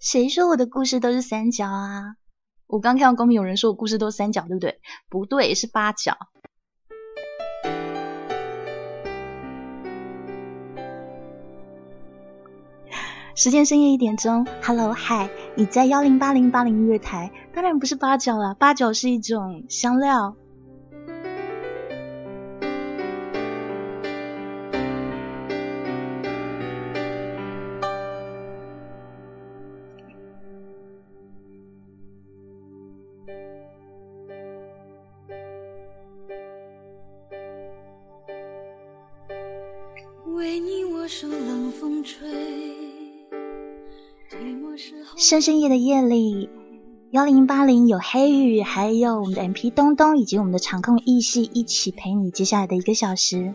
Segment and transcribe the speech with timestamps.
[0.00, 2.16] 谁说我的故事都是三角啊？
[2.66, 4.80] 我刚看到公屏有人说我故事都是三角，对不对？
[5.10, 6.16] 不对，是八角。
[13.34, 17.30] 时间深夜一点钟，Hello，嗨，你在幺零八零八零月台？
[17.54, 20.34] 当然不是八角了，八角是一种香料。
[45.30, 46.50] 深深夜的夜里，
[47.12, 53.54] 幺零八零有黑雨，还有我们的 M P 东东以及我们的场控艺系一起陪你接下来的一个小时。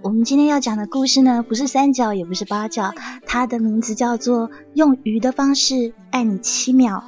[0.00, 2.92] 我们今天要讲的故事呢，不是三角，也不是八角，
[3.26, 7.02] 它的名字叫做《用鱼的方式爱你七秒》。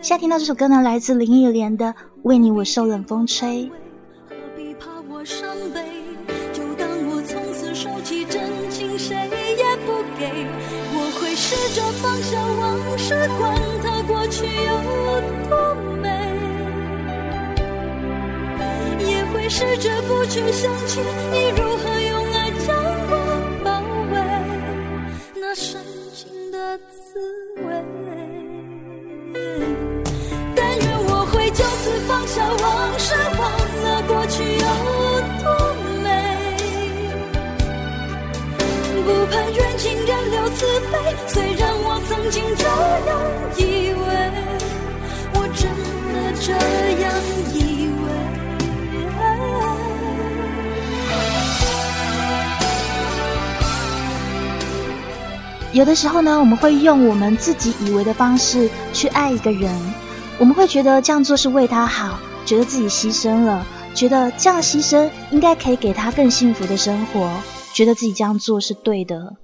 [0.00, 1.86] 现在听到这首歌呢，来自林忆莲的
[2.22, 3.64] 《为你我受冷风吹》。
[19.58, 21.00] 试着不去想起
[21.32, 22.76] 你如何用爱将
[23.08, 23.12] 我
[23.64, 23.80] 包
[24.12, 24.14] 围，
[25.40, 25.80] 那深
[26.14, 27.18] 情的滋
[27.64, 27.64] 味。
[30.54, 33.50] 但愿我会就此放下往事，忘
[33.82, 34.66] 了过去有
[35.40, 35.48] 多
[36.04, 36.06] 美，
[39.06, 40.94] 不盼缘尽人留慈悲。
[41.28, 42.62] 虽然我曾经这
[43.08, 43.10] 样
[43.56, 43.62] 以
[44.04, 44.04] 为，
[45.32, 45.64] 我真
[46.12, 46.52] 的这
[47.00, 47.08] 样
[55.76, 59.70] 有的时候呢，我们会用我们自己以为的方式去爱一个人，
[60.38, 67.30] 我们会觉得这样做是为他好，觉得自己牺牲了，觉得这样牺牲应该可以给他更幸福的生活，
[67.74, 69.36] 觉得自己这样做是对的。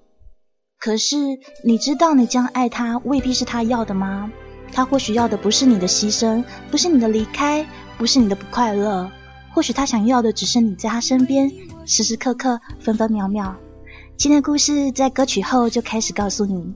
[0.78, 1.18] 可是，
[1.64, 4.32] 你知道你这样爱他未必是他要的吗？
[4.72, 7.66] 他或许要的不是你的牺牲，不是你的离开，
[7.98, 9.10] 不是你的不快乐。
[9.52, 11.52] 或许他想要的只是你在他身边，
[11.84, 13.54] 时时刻刻，分分秒秒。
[14.18, 16.72] 今天的故事在歌曲后就开始告诉你。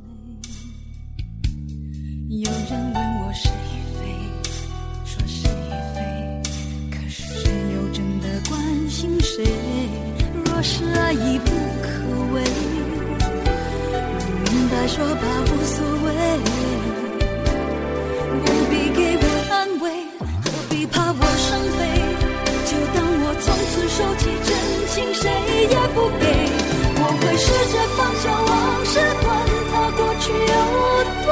[2.28, 4.02] 有人问我是与非，
[5.04, 6.00] 说是与非，
[6.90, 8.60] 可是谁又真的关
[8.90, 9.44] 心谁？
[10.44, 11.50] 若是爱已不
[11.82, 11.88] 可
[12.34, 12.42] 为。
[13.22, 14.20] 我
[14.50, 16.08] 明白说吧，无所谓，
[18.42, 19.84] 不必给我安慰，
[20.18, 21.46] 何必怕我伤
[21.78, 21.80] 悲？
[22.66, 24.26] 就当我从此收起
[27.72, 28.50] 着放下往
[28.84, 29.26] 事，管
[29.72, 30.54] 它过去有
[31.24, 31.28] 多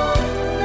[0.60, 0.62] 美，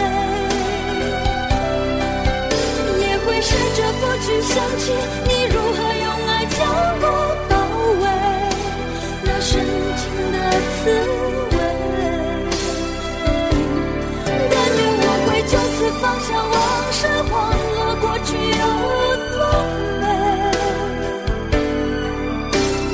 [3.02, 4.84] 也会试着不去想起
[5.28, 6.58] 你如何用爱将
[7.02, 7.04] 我
[7.50, 7.52] 包
[8.02, 8.04] 围，
[9.24, 9.52] 那深
[9.98, 10.36] 情的
[10.84, 10.84] 滋
[11.56, 11.58] 味。
[14.52, 15.78] 但愿我会就此。
[16.02, 16.56] 放下往
[16.94, 17.00] 事，
[17.32, 17.36] 忘
[17.76, 18.64] 了过去有
[19.34, 19.38] 多
[20.00, 20.04] 美。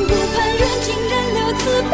[0.08, 1.62] 不盼缘尽仍留慈
[1.92, 1.94] 悲，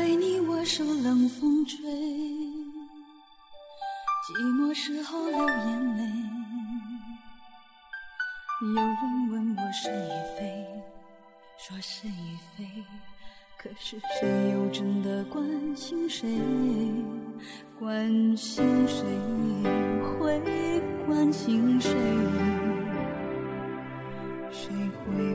[0.00, 0.16] 为。
[0.16, 1.78] 你我受冷风吹。
[4.26, 6.04] 寂寞时候流眼泪，
[8.62, 10.66] 有人问我是与非，
[11.58, 12.64] 说是与非，
[13.58, 15.42] 可是谁又真的关
[15.74, 16.28] 心谁？
[17.78, 19.02] 关心谁
[20.02, 20.40] 会
[21.06, 21.90] 关心谁？
[24.52, 25.34] 谁会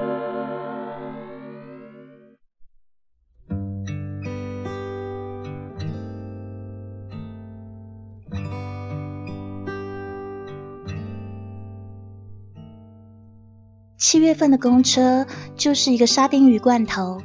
[14.21, 15.25] 月份的公车
[15.57, 17.21] 就是一个沙丁鱼罐头，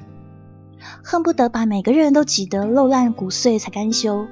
[1.05, 4.27] 恨不得把每个人都挤得肉烂骨碎才甘休。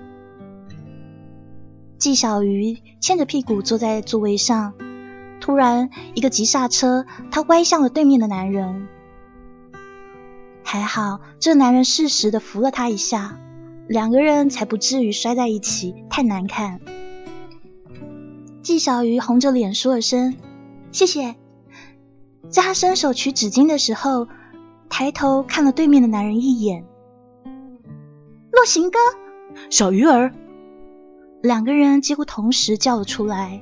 [1.98, 4.72] 纪小鱼牵着屁股坐在座位上，
[5.40, 8.88] 突然一个急刹车，他歪向了对面的男人。
[10.62, 13.38] 还好这男人适时的扶了他一下，
[13.86, 16.80] 两个人才不至于摔在一起，太难看。
[18.62, 20.34] 纪小鱼红着脸说了声
[20.90, 21.36] 谢谢。
[22.48, 24.28] 在他伸手取纸巾的时候，
[24.88, 26.84] 抬头看了对面的男人一眼。
[28.52, 28.98] 洛行哥，
[29.70, 30.32] 小鱼儿，
[31.42, 33.60] 两个人几乎同时叫了出来。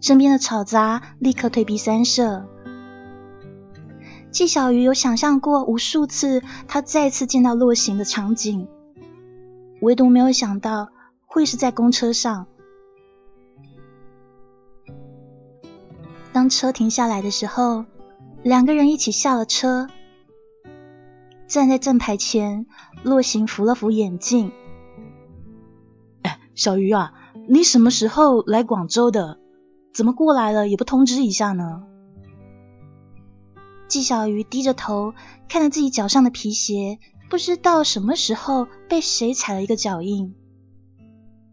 [0.00, 2.44] 身边的吵杂立刻退避三舍。
[4.30, 8.68] 纪小鱼有想象过无数次他再次见到洛行的场景，
[9.80, 10.88] 唯独没有想到
[11.26, 12.46] 会是在公车上。
[16.32, 17.84] 当车停下来的时候，
[18.42, 19.88] 两个人一起下了车，
[21.46, 22.66] 站在正牌前，
[23.02, 24.50] 洛行扶了扶眼镜。
[26.22, 27.12] 哎，小鱼啊，
[27.48, 29.38] 你什么时候来广州的？
[29.92, 31.84] 怎么过来了也不通知一下呢？
[33.88, 35.12] 纪小鱼低着头
[35.50, 36.98] 看着自己脚上的皮鞋，
[37.28, 40.34] 不知道什么时候被谁踩了一个脚印，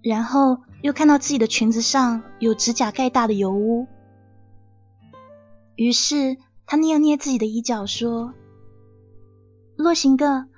[0.02, 3.88] 然后又看到自己的裙子上有指甲盖大的油污。
[5.80, 8.34] 于是他捏了捏自己的衣角，说
[9.78, 10.50] ：“洛行哥，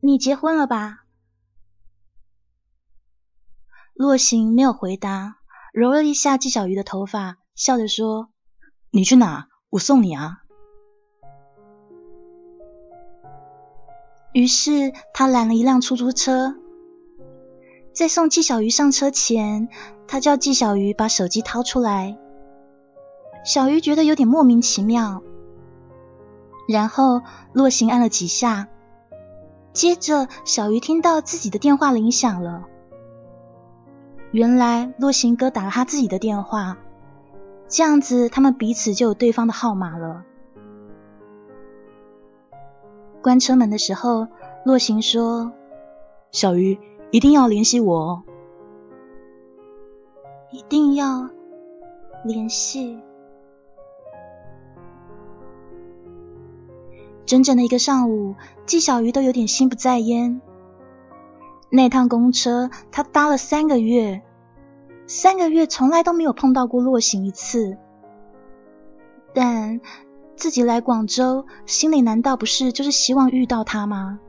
[0.00, 1.04] 你结婚了吧？”
[3.92, 5.36] 洛行没有回答，
[5.74, 8.30] 揉了一下纪小鱼的头发，笑着说
[8.90, 9.48] ：“你去哪？
[9.68, 10.38] 我送你啊。”
[14.32, 16.56] 于是他拦了一辆出租车，
[17.92, 19.68] 在送纪小鱼上车前，
[20.08, 22.18] 他叫纪小鱼把手机掏出来。
[23.46, 25.22] 小鱼觉得有点莫名其妙，
[26.68, 27.22] 然后
[27.52, 28.66] 洛行按了几下，
[29.72, 32.64] 接着小鱼听到自己的电话铃响了。
[34.32, 36.76] 原来洛行哥打了他自己的电话，
[37.68, 40.24] 这样子他们彼此就有对方的号码了。
[43.22, 44.26] 关车门的时候，
[44.64, 45.52] 洛行说
[46.32, 46.80] ：“小鱼
[47.12, 48.22] 一定要联系我哦，
[50.50, 51.30] 一定要
[52.24, 53.00] 联系。”
[57.26, 60.40] 整整的一个上午，纪小鱼都有点心不在焉。
[61.68, 64.22] 那趟公车他搭了三个月，
[65.08, 67.76] 三个月从来都没有碰到过洛行一次。
[69.34, 69.80] 但
[70.36, 74.20] 自己来广州，心里难道不是就是希望遇到他吗？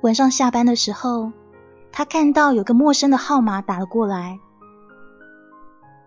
[0.00, 1.32] 晚上下班的时候，
[1.92, 4.40] 他看到有个陌生的号码打了过来，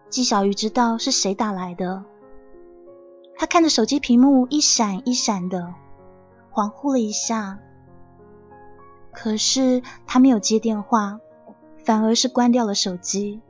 [0.09, 2.03] 纪小鱼知道是谁打来的。
[3.37, 5.73] 他看着手机屏幕一闪一闪的，
[6.51, 7.59] 恍惚了一下，
[9.13, 11.19] 可是他没有接电话，
[11.83, 13.41] 反而是关掉了手机。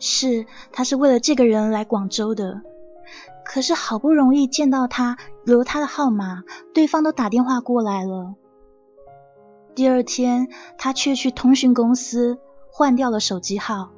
[0.00, 2.62] 是，他是为了这个人来广州的，
[3.44, 6.42] 可是好不容易见到他，留他的号码，
[6.74, 8.34] 对方都打电话过来了。
[9.74, 12.38] 第二天，他却去通讯公司
[12.72, 13.90] 换掉了手机号。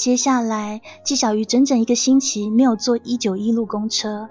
[0.00, 4.30] 接下来，纪小鱼整整一个星期没有坐一九一路公车。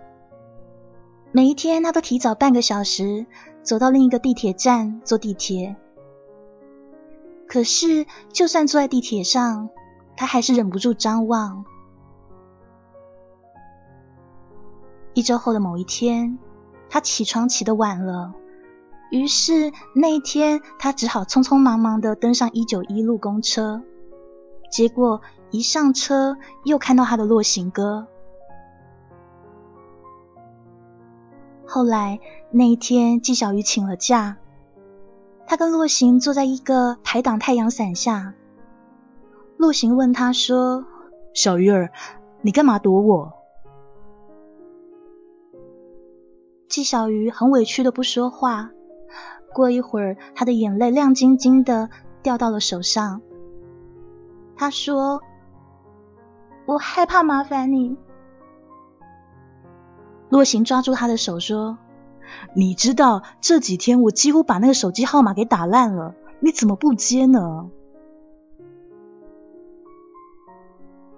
[1.32, 3.28] 每一天，他都提早半个小时
[3.62, 5.76] 走到另一个地铁站坐地铁。
[7.48, 9.70] 可是，就算坐在地铁上，
[10.18, 11.64] 他还是忍不住张望。
[15.14, 16.40] 一周后的某一天，
[16.90, 18.34] 他起床起得晚了，
[19.12, 23.84] 于是那一天他只好匆匆忙忙的登上一九一路公车。
[24.72, 25.22] 结果。
[25.52, 28.08] 一上车，又看到他的洛行哥。
[31.66, 32.20] 后来
[32.52, 34.38] 那一天，纪晓鱼请了假，
[35.48, 38.36] 他跟洛行坐在一个排挡太阳伞下。
[39.58, 40.86] 洛行问他说
[41.34, 41.92] ：“小鱼儿，
[42.42, 43.34] 你干嘛躲我？”
[46.70, 48.70] 纪晓鱼很委屈的不说话。
[49.54, 51.90] 过一会儿，他的眼泪亮晶晶的
[52.22, 53.24] 掉到了手上。
[54.56, 55.24] 他说。
[56.70, 57.98] 我害怕麻烦你。
[60.30, 61.80] 洛行抓住他的手说
[62.56, 67.72] ：“你知道这几天我几乎把那个手机号码给打烂了，你怎么不接呢？”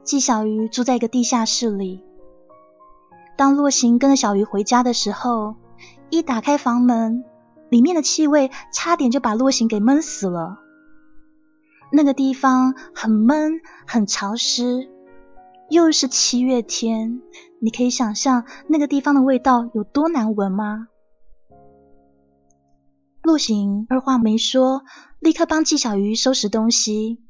[0.05, 2.05] 纪小鱼住在一个地下室里。
[3.35, 5.55] 当洛行跟着小鱼回家的时候，
[6.09, 7.25] 一打开房门，
[7.67, 10.59] 里面的气味差点就把洛行给闷死了。
[11.91, 14.89] 那个地方很闷，很潮湿，
[15.71, 17.21] 又是七月天，
[17.61, 20.89] 你可以想象那个地方的味道有多难闻吗？
[23.23, 24.83] 陆行二话没说，
[25.19, 27.21] 立刻帮纪小鱼收拾东西，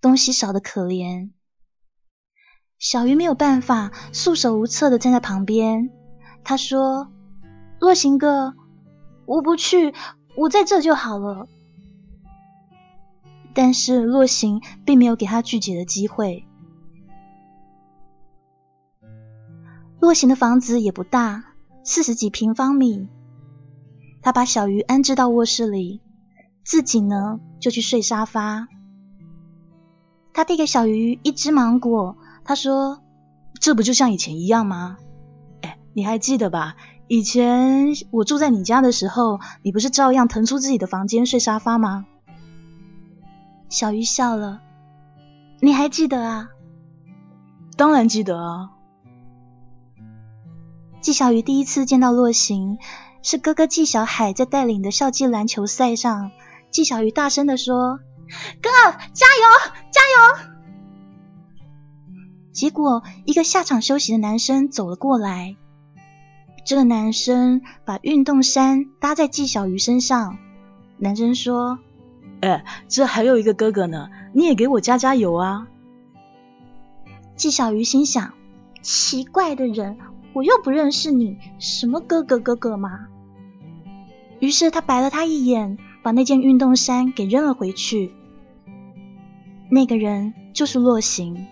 [0.00, 1.32] 东西少得可怜。
[2.78, 5.90] 小鱼没有办法，束手无策的站在旁边。
[6.42, 7.12] 他说
[7.80, 8.54] ：“洛行哥，
[9.26, 9.92] 我不去，
[10.38, 11.48] 我在这就好了。”
[13.52, 16.46] 但是洛行并没有给他拒绝的机会。
[20.00, 21.44] 洛行的房子也不大，
[21.84, 23.06] 四十几平方米。
[24.22, 26.00] 他把小鱼安置到卧室里，
[26.64, 28.66] 自己呢就去睡沙发。
[30.32, 33.02] 他递给小鱼一只芒果，他说
[33.60, 34.96] ：“这不就像以前一样吗？
[35.60, 36.76] 哎，你还记得吧？
[37.06, 42.06] 以前我住在你家的时候，你不是照样腾出自己的房间睡沙发吗？”
[43.68, 44.62] 小鱼笑了，
[45.60, 46.48] 你还记得啊？
[47.76, 48.70] 当然记得啊。
[51.00, 52.78] 纪小鱼第一次见到洛行，
[53.22, 56.30] 是哥哥纪小海在带领的校际篮球赛上。
[56.70, 57.98] 纪小鱼大声地说
[58.62, 58.70] ：“哥，
[59.12, 60.50] 加油，加油！”
[62.52, 65.56] 结果，一个下场休息的男生走了过来。
[66.64, 70.36] 这个男生把运动衫搭在纪小鱼身上。
[70.98, 71.78] 男生说。
[72.42, 75.66] 哎，这还有一个哥哥呢，你也给我加加油啊！
[77.36, 78.32] 纪小鱼心想：
[78.80, 79.98] 奇怪的人，
[80.32, 83.08] 我又不认识你，什么哥哥哥哥嘛？
[84.38, 88.12] 于是他白了他一眼，把那件运动衫给扔了回去。
[89.70, 91.46] 那个人就是洛行。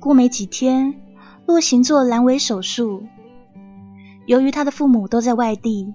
[0.00, 1.00] 过没几天，
[1.46, 3.06] 洛行做阑尾手术，
[4.26, 5.94] 由于他的父母都在外地。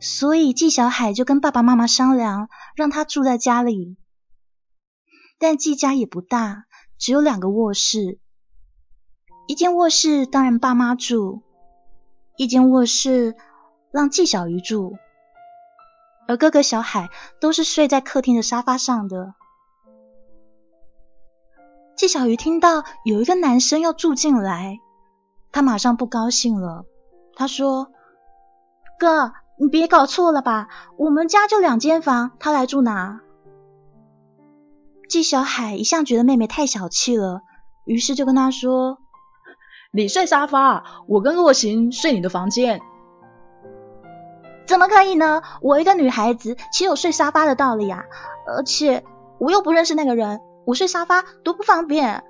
[0.00, 3.96] 所以纪小海就跟爸爸妈妈商量，让他住在家里。
[5.38, 6.64] 但纪家也不大，
[6.98, 8.18] 只有两个卧室。
[9.46, 11.42] 一间卧室当然爸妈住，
[12.36, 13.36] 一间卧室
[13.90, 14.96] 让纪小鱼住，
[16.26, 17.10] 而哥哥小海
[17.40, 19.34] 都是睡在客厅的沙发上的。
[21.96, 24.80] 纪小鱼听到有一个男生要住进来，
[25.52, 26.84] 他马上不高兴了。
[27.34, 27.92] 他说
[28.98, 30.68] ：“哥。”你别搞错了吧？
[30.96, 33.20] 我们家就两间房，他来住哪？
[35.08, 37.42] 纪小海一向觉得妹妹太小气了，
[37.84, 38.98] 于是就跟他说
[39.94, 42.80] ：“你睡沙发，我跟洛行睡你的房间。”
[44.66, 45.42] 怎么可以呢？
[45.60, 48.04] 我一个女孩子，岂有睡沙发的道理啊？
[48.46, 49.04] 而且
[49.38, 52.24] 我又不认识那个人，我睡沙发多不方便。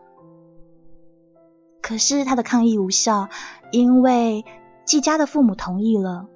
[1.80, 3.28] 可是他的抗议无效，
[3.70, 4.44] 因为
[4.84, 6.26] 季家的父母同意了。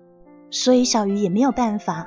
[0.51, 2.07] 所以小鱼也没有办法。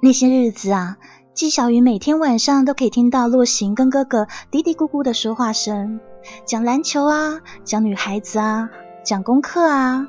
[0.00, 0.96] 那些日子啊，
[1.34, 5.98] 季小鱼每天晚上都可以听到洛行跟哥哥嘀嘀咕咕的说话声，
[6.44, 8.70] 讲篮球啊，讲女孩子啊，
[9.02, 10.06] 讲功课啊，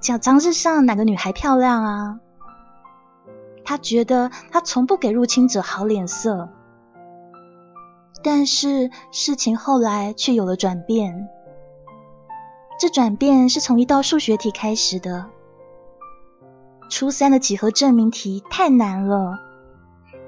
[0.00, 2.18] 讲杂志上哪个女孩漂亮啊。
[3.62, 6.48] 他觉得他从不给入侵者好脸色，
[8.22, 11.28] 但是事情后来却有了转变。
[12.80, 15.26] 这转变是从一道数学题开始的。
[16.88, 19.38] 初三的几何证明题太难了，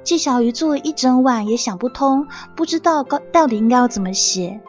[0.07, 4.61] 纪小鱼做了一整晚也想不通，不知道到底应该要怎么写。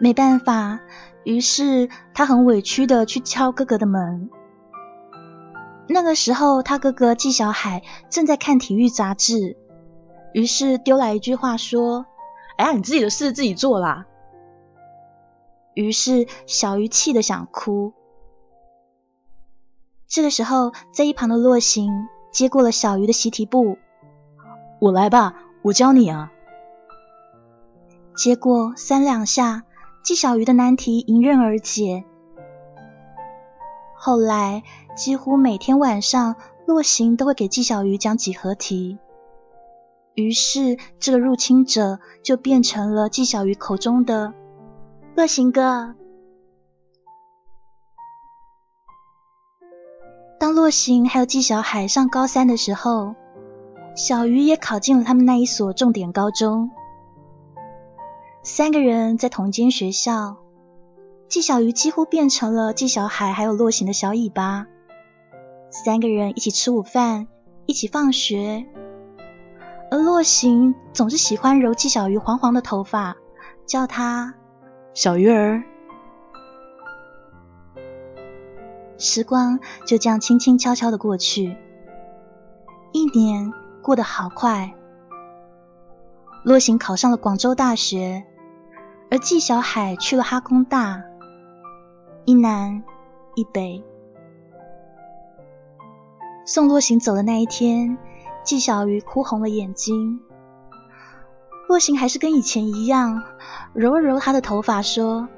[0.00, 0.80] 没办法，
[1.22, 4.30] 于是他很委屈的去敲哥哥的门。
[5.86, 9.58] 那个时候，他哥哥纪小海正在看体育杂志，
[10.32, 12.06] 于是丢来一句话说
[12.56, 14.06] ：“哎呀，你自己的事自己做啦。”
[15.76, 17.92] 于是小鱼气得想哭。
[20.06, 21.92] 这个时候，在一旁的洛行
[22.30, 23.78] 接过了小鱼的习题簿，
[24.80, 26.32] 我来吧，我教你啊。
[28.14, 29.64] 结果三两下，
[30.02, 32.04] 纪小鱼的难题迎刃而解。
[33.94, 34.62] 后来
[34.96, 38.98] 几乎每天晚上，洛行都会给纪小鱼讲几何题。
[40.14, 44.34] 于是这个入侵者就变成了纪小鱼口中的。
[45.14, 45.94] 洛行哥，
[50.38, 53.16] 当洛行还有纪小海上高三的时候，
[53.96, 56.70] 小鱼也考进了他们那一所重点高中。
[58.44, 60.36] 三个人在同间学校，
[61.28, 64.66] 纪小鱼几乎变成了纪小海还有洛行的小尾巴。
[65.70, 67.26] 三个人一起吃午饭，
[67.66, 68.64] 一起放学，
[69.90, 73.16] 而洛行总是喜欢揉纪小鱼黄黄的头发，
[73.66, 74.34] 叫他。
[74.94, 75.64] 小鱼儿，
[78.98, 81.56] 时光就这样轻轻悄悄的过去，
[82.92, 84.74] 一年过得好快。
[86.42, 88.24] 洛行考上了广州大学，
[89.10, 91.02] 而纪小海去了哈工大，
[92.24, 92.82] 一南
[93.36, 93.84] 一北。
[96.44, 97.98] 送洛行走的那一天，
[98.42, 100.20] 纪小鱼哭红了眼睛。
[101.68, 103.22] 洛行还是跟以前一样，
[103.74, 105.28] 揉了揉他的头发，说：“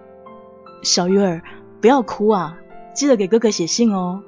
[0.82, 1.42] 小鱼儿，
[1.80, 2.56] 不要哭啊，
[2.94, 4.22] 记得给哥哥写信哦。”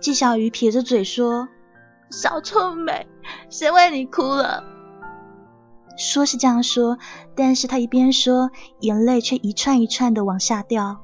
[0.00, 1.48] 纪小鱼撇着嘴说
[2.10, 3.06] ：“小臭美，
[3.50, 4.64] 谁为你哭了？”
[5.96, 6.98] 说是这样说，
[7.34, 8.50] 但是他一边说，
[8.80, 11.00] 眼泪却一串一串的往下掉。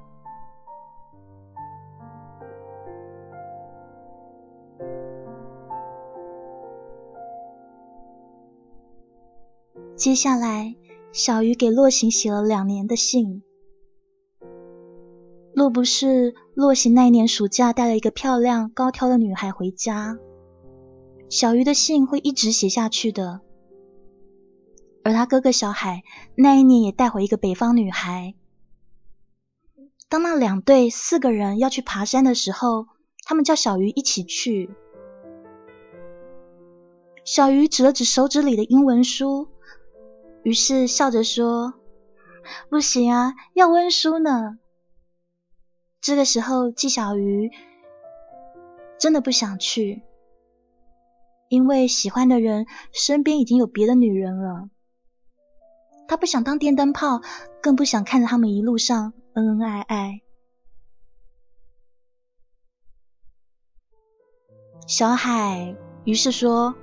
[9.95, 10.75] 接下来，
[11.13, 13.43] 小鱼给洛行写了两年的信。
[15.59, 20.17] 若不是洛行那一年暑假带了一个漂亮高挑的女孩回家，
[21.29, 23.41] 小鱼的信会一直写下去的。
[25.03, 26.05] 而他哥哥小海
[26.37, 28.37] 那一年也带回一个北方女孩。
[30.09, 32.87] 当那两队四个人要去爬山的时候，
[33.25, 34.71] 他们叫小鱼一起去。
[37.25, 39.49] 小鱼指了指手指里的英文书。
[40.45, 41.75] 于是笑着说
[42.71, 44.61] ：“不行啊，要温书呢。”
[46.01, 47.51] 这个时候，纪晓鱼
[48.99, 50.03] 真的不想去，
[51.49, 54.71] 因为喜欢的人身边已经有别的女人了。
[56.07, 57.21] 他不想当电灯泡，
[57.63, 60.23] 更不想看着他们一路上恩恩爱爱。
[64.87, 66.75] 小海于是说。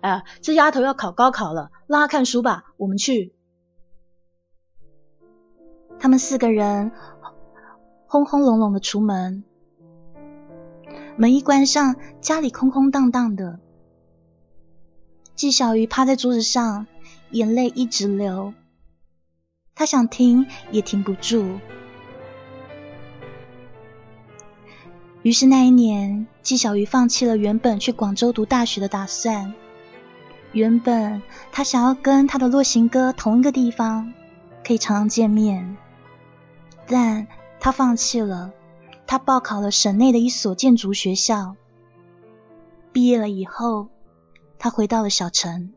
[0.00, 2.64] 哎，这丫头要考高考了，让她看书吧。
[2.76, 3.34] 我们去。
[5.98, 6.92] 他们四个人
[8.14, 9.42] 轰轰隆隆的出门，
[11.16, 13.58] 门一关上，家里空空荡荡的。
[15.34, 16.86] 纪小鱼趴在桌子上，
[17.32, 18.54] 眼泪一直流。
[19.74, 21.58] 他想停，也停不住。
[25.22, 29.54] 于是那一年，纪小鱼放弃了原本去广州读大学的打算。
[30.52, 34.14] 原本他想要跟他的洛行哥同一个地方，
[34.64, 35.76] 可以常常见面，
[36.86, 37.26] 但
[37.64, 38.52] 他放弃了。
[39.06, 41.56] 他报考了省内的一所建筑学校，
[42.92, 43.88] 毕业了以后，
[44.58, 45.72] 他回到了小城。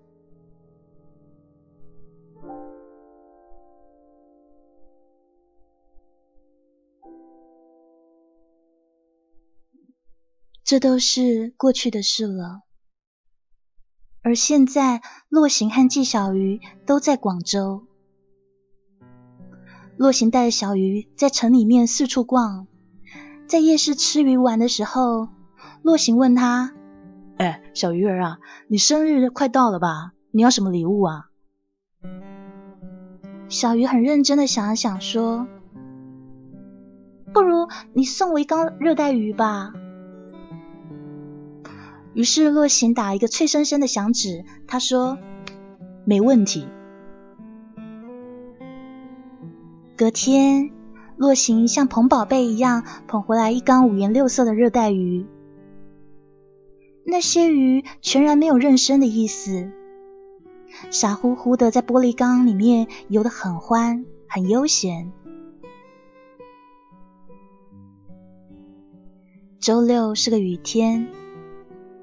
[10.66, 12.64] 这都是过去的事了。
[14.22, 17.88] 而现在，洛行和纪小鱼都在广州。
[19.98, 22.68] 洛行带着小鱼在城里面四处逛，
[23.48, 25.30] 在夜市吃鱼玩的时候，
[25.82, 26.76] 洛行问他
[27.38, 30.12] ：“哎，小鱼儿啊，你生日快到了吧？
[30.30, 31.26] 你要什么礼物啊？”
[33.50, 35.48] 小鱼很认真的想了想，说
[37.34, 39.74] ：“不如你送我一缸热带鱼吧。”
[42.14, 45.18] 于是洛行打一个脆生生的响指，他说
[46.06, 46.68] ：“没问题。”
[49.98, 50.70] 隔天，
[51.16, 55.26] 洛行像捧宝贝一样捧回来一缸五颜六色的热带鱼。
[57.04, 59.72] 那些鱼全然没有认生的意思，
[60.92, 65.12] 傻乎乎的在玻璃缸里面游得很欢，很悠闲。
[69.60, 71.08] 周六是个雨天。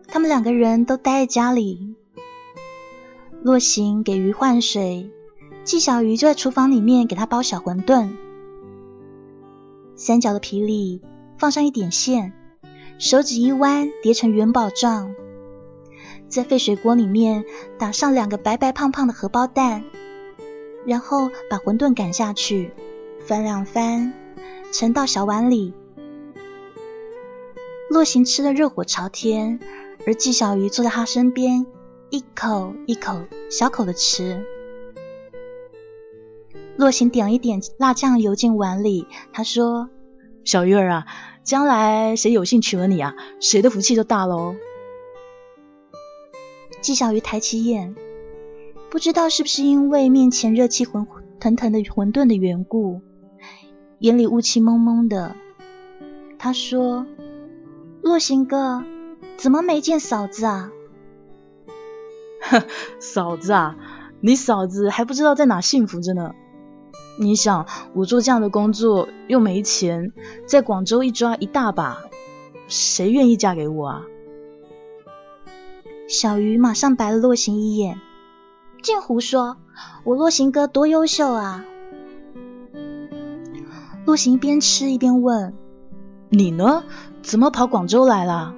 [0.09, 1.95] 他们两个人都待在家里，
[3.41, 5.13] 洛行给鱼换水，
[5.65, 8.11] 纪小鱼就在厨房里面给他包小馄饨。
[9.97, 11.01] 三角的皮里
[11.39, 12.33] 放上一点馅，
[12.99, 15.15] 手指一弯叠成元宝状，
[16.29, 17.45] 在沸水锅里面
[17.79, 19.85] 打上两个白白胖胖的荷包蛋，
[20.85, 22.73] 然后把馄饨擀下去，
[23.27, 24.13] 翻两翻，
[24.71, 25.73] 盛到小碗里。
[27.89, 29.61] 洛行吃的热火朝天。
[30.07, 31.67] 而纪小鱼坐在他身边，
[32.11, 34.45] 一口一口小口的吃。
[36.77, 39.89] 洛行点了一点辣酱油进碗里，他说
[40.45, 41.07] ：“小鱼儿啊，
[41.43, 44.55] 将来谁有幸娶了你啊，谁的福气就大喽。”
[46.83, 47.95] 纪小鱼抬起眼，
[48.91, 51.07] 不知道是不是因为面前热气浑
[51.41, 53.01] 腾腾的馄饨的缘故，
[54.01, 55.37] 眼里雾气蒙蒙的。
[56.39, 57.07] 他说
[58.03, 58.85] ：“洛行哥。”
[59.37, 60.71] 怎么没见嫂子啊？
[62.41, 62.63] 哼
[63.01, 63.77] 嫂子啊，
[64.21, 66.37] 你嫂子还不知道在哪幸福着呢。
[67.17, 70.13] 你想，我做这样的工作又没钱，
[70.47, 72.03] 在广州一抓一大把，
[72.67, 74.03] 谁愿意嫁给我啊？
[76.09, 77.99] 小鱼马上白了洛行一眼，
[78.83, 79.57] 净胡说！
[80.05, 81.65] 我洛行哥多优秀啊！
[84.05, 85.55] 洛行边吃一边问
[86.29, 86.85] ：“你呢？
[87.23, 88.55] 怎么跑广州来了？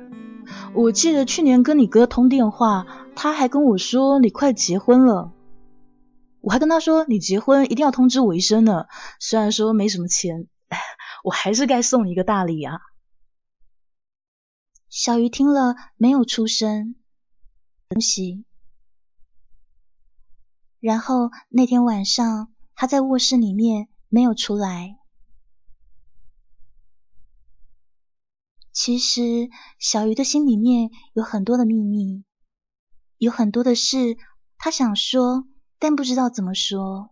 [0.74, 5.30] 我记得去年跟你哥通电话，他还跟我说你快结婚了。
[6.46, 8.86] 我还跟他说你结婚一定要通知我一声呢。
[9.18, 10.46] 虽然说没什么钱，
[11.24, 12.78] 我还是该送你一个大礼啊。”
[14.88, 16.94] 小鱼听了没有出声。
[17.88, 18.44] 东西。
[20.78, 24.96] 然后那天晚上，他在卧室里面没有出来。
[28.72, 32.22] 其实小鱼的心里面有很多的秘密，
[33.18, 34.16] 有很多的事
[34.58, 35.44] 他想说，
[35.78, 37.10] 但不知道怎么说。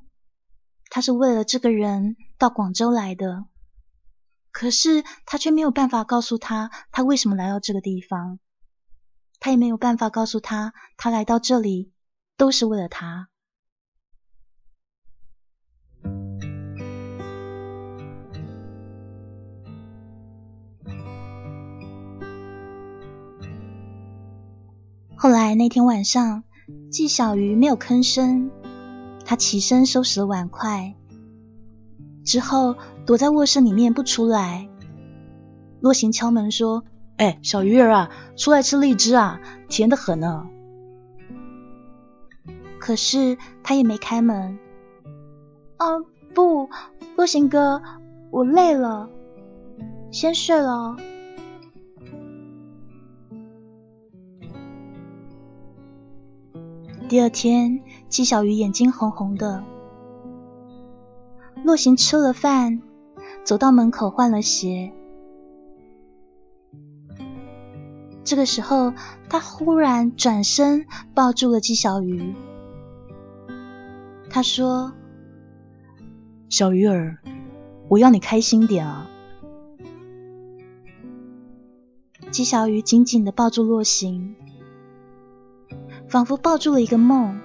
[0.90, 3.46] 他是为了这个人到广州来的，
[4.53, 8.38] 可是他却没有办法告诉他，他为什么来到这个地方。
[9.40, 11.92] 他也没有办法告诉他，他来到这里
[12.37, 13.29] 都是为了他。
[25.16, 26.44] 后来那天晚上，
[26.94, 28.52] 季小鱼没有吭声，
[29.24, 30.94] 他起身收拾了碗筷，
[32.24, 34.68] 之后躲在卧室里面不出来。
[35.80, 36.85] 洛行敲门说。
[37.16, 40.46] 哎，小鱼儿啊，出来吃荔枝啊，甜的很呢。
[42.78, 44.57] 可是他也没开门。
[45.76, 45.87] 啊，
[46.33, 46.68] 不，
[47.16, 47.83] 洛行哥，
[48.30, 49.11] 我累了，
[50.12, 50.96] 先睡了。
[57.14, 59.62] 第二天，纪小鱼眼睛红红的。
[61.62, 62.83] 洛行吃了饭，
[63.44, 64.92] 走到门口换了鞋。
[68.24, 68.92] 这个时候，
[69.29, 72.35] 他忽然转身抱住了纪小鱼。
[74.29, 74.92] 他说
[76.50, 77.18] ：“小鱼儿，
[77.87, 79.09] 我要你开心点啊！”
[82.33, 84.35] 纪小鱼紧紧的抱住洛行，
[86.14, 87.40] 仿佛抱住了一个梦，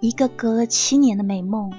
[0.00, 1.72] 一个隔了七年的美梦。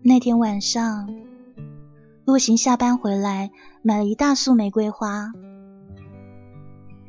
[0.00, 1.14] 那天晚上，
[2.24, 3.50] 陆行下班回来，
[3.82, 5.34] 买了一大束玫瑰花。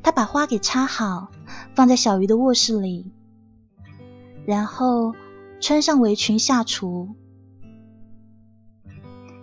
[0.03, 1.29] 他把花给插好，
[1.75, 3.13] 放在小鱼的卧室里，
[4.45, 5.15] 然后
[5.62, 7.15] 穿上围裙下厨。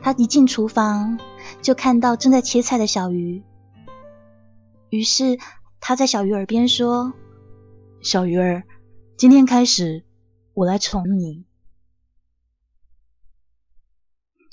[0.02, 1.18] 他一进厨房，
[1.62, 3.44] 就看到正在切菜的小鱼，
[4.90, 5.38] 于是
[5.80, 7.12] 他在小鱼耳边说
[8.02, 8.64] ：“小鱼儿，
[9.16, 10.04] 今天开始，
[10.54, 11.44] 我来宠你。”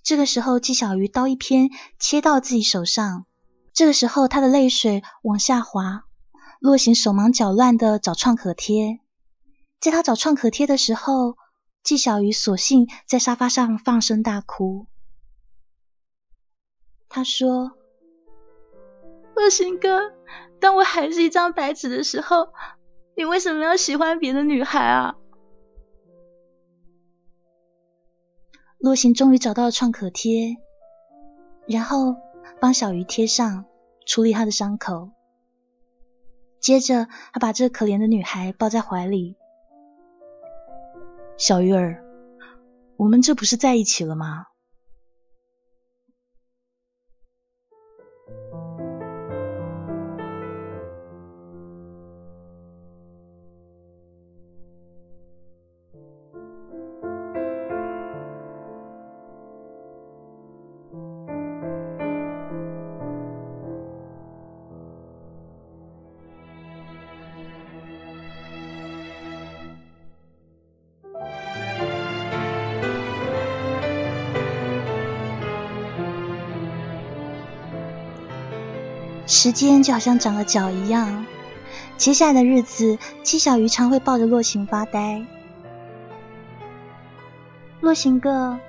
[0.04, 3.26] 这个时候，纪小鱼刀一偏，切到自己手上。
[3.74, 6.04] 这个时候，他的泪水往下滑。
[6.60, 9.00] 洛行手忙脚乱的找创可贴，
[9.80, 11.38] 在他找创可贴的时候，
[11.84, 14.88] 纪小鱼索性在沙发上放声大哭。
[17.10, 17.72] 他说
[19.36, 20.14] ：“洛行哥，
[20.60, 22.50] 当我还是一张白纸的时候，
[23.16, 25.16] 你为什么要喜欢别的女孩啊？”
[28.78, 30.56] 洛行终于找到了创可贴，
[31.68, 32.16] 然后
[32.62, 33.66] 帮小鱼贴上，
[34.06, 35.10] 处理他的伤口。
[36.60, 39.36] 接着，他把这可怜的女孩抱在怀里。
[41.38, 42.04] 小鱼儿，
[42.98, 44.46] 我们这不是在一起了吗？
[79.30, 81.24] 时间就好像长了脚一样，
[81.98, 85.24] 接下来的日子，七小鱼常会抱着洛行发呆。
[87.80, 88.60] 洛行哥，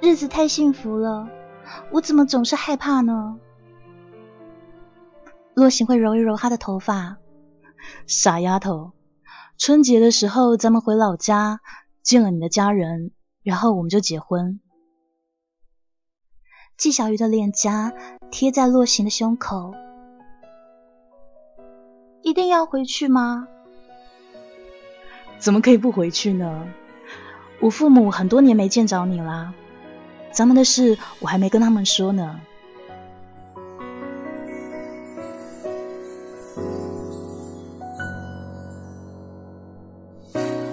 [0.00, 1.28] 日子太幸福了，
[1.90, 3.40] 我怎么总是害怕呢？
[5.54, 7.16] 洛行会揉一揉他的头发，
[8.06, 8.92] 傻丫头，
[9.58, 11.60] 春节的时候咱们回老家
[12.04, 13.10] 见了你的家人，
[13.42, 14.60] 然后我们就结婚。
[16.76, 17.92] 季小鱼的脸颊
[18.30, 19.74] 贴在洛行的胸口。
[22.26, 23.46] 一定要回去吗？
[25.38, 26.66] 怎么可以不回去呢？
[27.60, 29.54] 我父母很多年没见着你啦，
[30.32, 32.40] 咱们的事我还没跟他们说呢。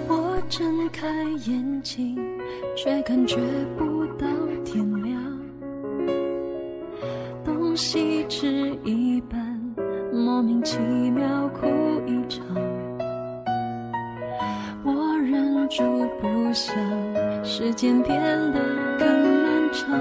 [0.08, 1.08] 我睁开
[1.46, 2.18] 眼睛，
[2.76, 3.36] 却感觉
[3.78, 4.26] 不到
[4.64, 5.40] 天亮，
[7.44, 9.53] 东西吃一半，
[10.34, 10.78] 莫名其
[11.12, 11.64] 妙哭
[12.08, 12.44] 一场。
[14.82, 15.84] 我忍住
[16.20, 16.74] 不想，
[17.44, 18.20] 时间变
[18.52, 18.58] 得
[18.98, 19.96] 更漫长，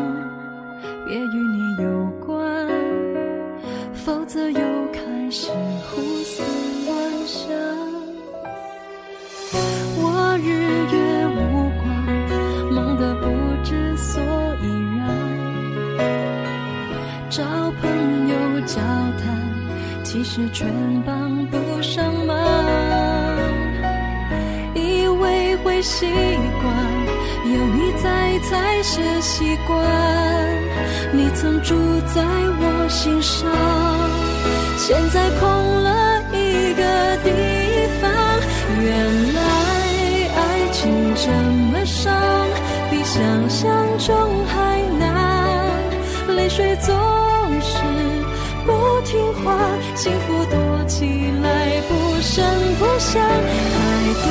[1.05, 2.02] 别与你有
[20.23, 20.65] 其实全
[21.05, 22.33] 帮不上忙。
[24.73, 26.05] 以为会习
[26.61, 26.73] 惯，
[27.51, 29.77] 有你在才是习惯。
[31.11, 31.75] 你曾住
[32.15, 33.51] 在我心上，
[34.77, 35.49] 现在空
[35.83, 36.83] 了一个
[37.25, 37.29] 地
[37.99, 38.09] 方。
[38.81, 39.41] 原来
[40.37, 41.29] 爱情这
[41.69, 42.13] 么伤，
[42.89, 44.42] 比想象中
[50.03, 51.05] 幸福躲起
[51.41, 52.43] 来不声
[52.77, 53.21] 不响。
[53.23, 53.77] 太
[54.21, 54.25] 多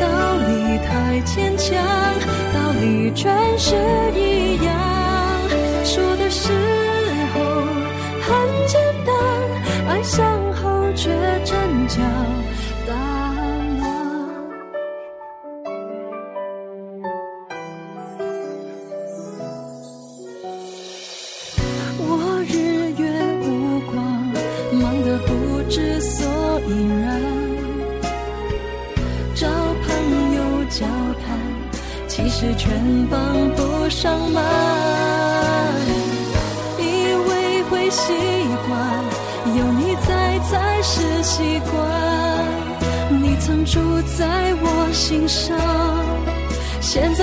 [0.00, 0.06] 道
[0.46, 1.74] 理太牵强，
[2.54, 3.74] 道理全是
[4.14, 4.95] 一样。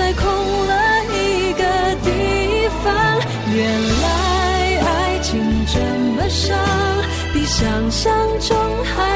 [0.04, 0.22] 在空
[0.66, 0.72] 了
[1.14, 1.62] 一个
[2.04, 2.92] 地方。
[3.54, 3.64] 原
[4.02, 4.06] 来
[4.84, 5.80] 爱情这
[6.14, 6.54] 么伤，
[7.32, 9.13] 比想象中还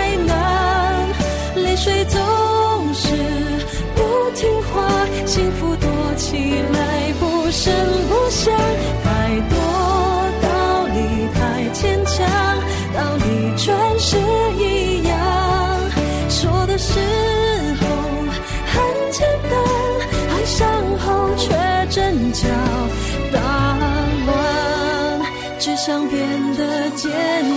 [25.89, 26.21] 想变
[26.55, 27.11] 得坚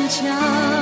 [0.07, 0.80] 强，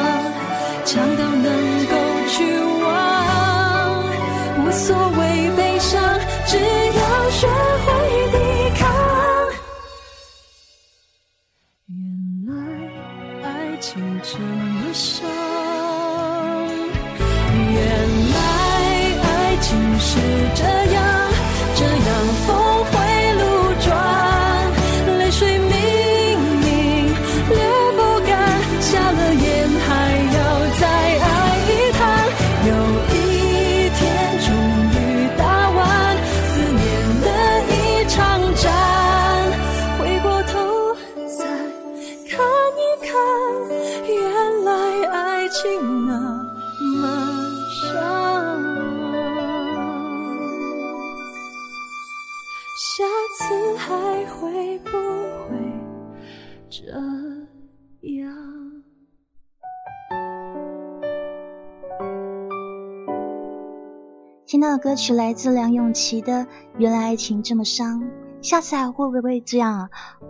[64.79, 66.45] 歌曲来自梁咏琪的
[66.77, 68.01] 《原来爱情这么伤》，
[68.41, 69.89] 下次还会不会这样？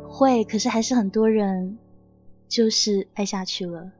[0.10, 1.78] 会，可是还是很多人
[2.48, 3.92] 就是爱下去了。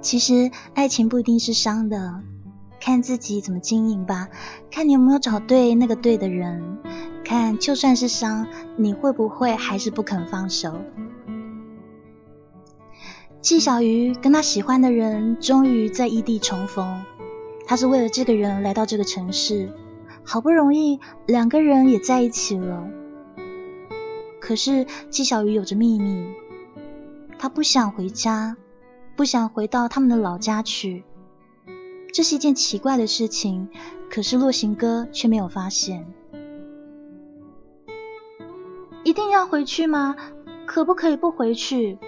[0.00, 2.22] 其实爱情不一定是伤的，
[2.88, 4.30] 看自己怎么经营吧，
[4.70, 6.78] 看你有没有找对那个对的人，
[7.22, 8.46] 看就算是伤，
[8.78, 10.80] 你会不会还是不肯放手？
[13.42, 17.04] 纪晓瑜跟他喜欢的人终于在异地重逢，
[17.66, 19.70] 他是为了这个人来到这个城市，
[20.24, 22.88] 好不容易两个人也在一起了。
[24.40, 26.26] 可是纪晓瑜有着秘密，
[27.38, 28.56] 他不想回家，
[29.14, 31.04] 不想回到他们的老家去。
[32.12, 33.68] 这是一件奇怪的事情，
[34.10, 36.06] 可是洛行哥却没有发现。
[39.04, 40.16] 一定要回去吗？
[40.66, 41.98] 可不可以不回去？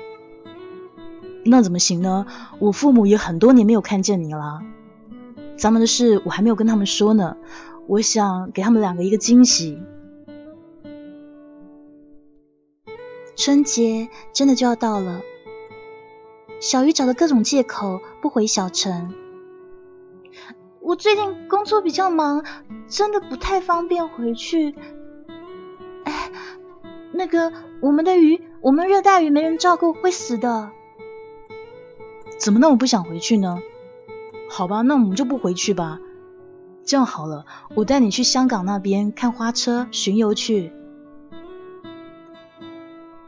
[1.45, 2.27] 那怎么行呢？
[2.59, 4.61] 我父母也很多年没有看见你了。
[5.57, 7.37] 咱们的事我还没有跟他们说呢，
[7.87, 9.79] 我想给他们两个一个惊喜。
[13.37, 15.23] 春节真的就要到了，
[16.61, 19.15] 小鱼找了各种借口不回小城。
[20.83, 22.45] 我最近工作比较忙，
[22.89, 24.75] 真的不太方便回去。
[26.05, 26.31] 哎，
[27.13, 30.71] 那个我们的鱼，我们热带鱼没人照顾会死的。
[32.39, 33.59] 怎么那么不想回去呢？
[34.49, 35.99] 好吧，那我们就不回去吧。
[36.85, 37.45] 这样好了，
[37.77, 40.73] 我带你去香港那边看花车巡游去。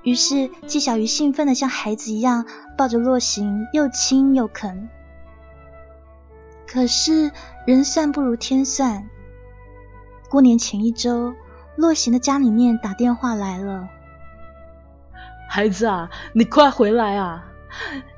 [0.02, 4.88] 于是纪小鱼兴奋的像孩子一样抱着洛行，又亲又啃。
[6.72, 7.30] 可是
[7.66, 9.11] 人算不如天算，
[10.30, 11.35] 过年前一周，
[11.76, 13.90] 洛行的家里面打电话来了
[15.50, 17.44] ：“孩子啊，你快回来啊！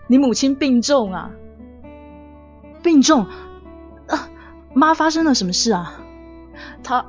[0.07, 1.33] 你母亲病重啊！
[2.81, 3.27] 病重
[4.07, 4.31] 啊！
[4.73, 5.99] 妈发生了什么事啊？
[6.85, 7.05] 她……”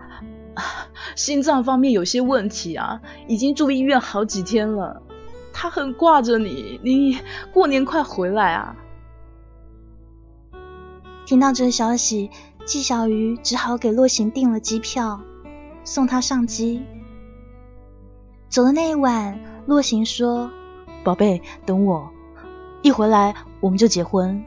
[1.16, 5.04] 心脏方面有些问题啊，已经住医院好几天了。
[5.54, 7.20] 她很挂着你，你
[7.54, 8.76] 过年快回来啊！
[11.26, 12.30] 听到这个消息，
[12.66, 15.22] 纪晓鱼只好给洛行订了机票，
[15.84, 16.84] 送他上机。
[18.48, 20.52] 走的那一晚，洛行说
[21.04, 22.10] ：“宝贝，等我，
[22.84, 24.44] 一回来我们就结婚。”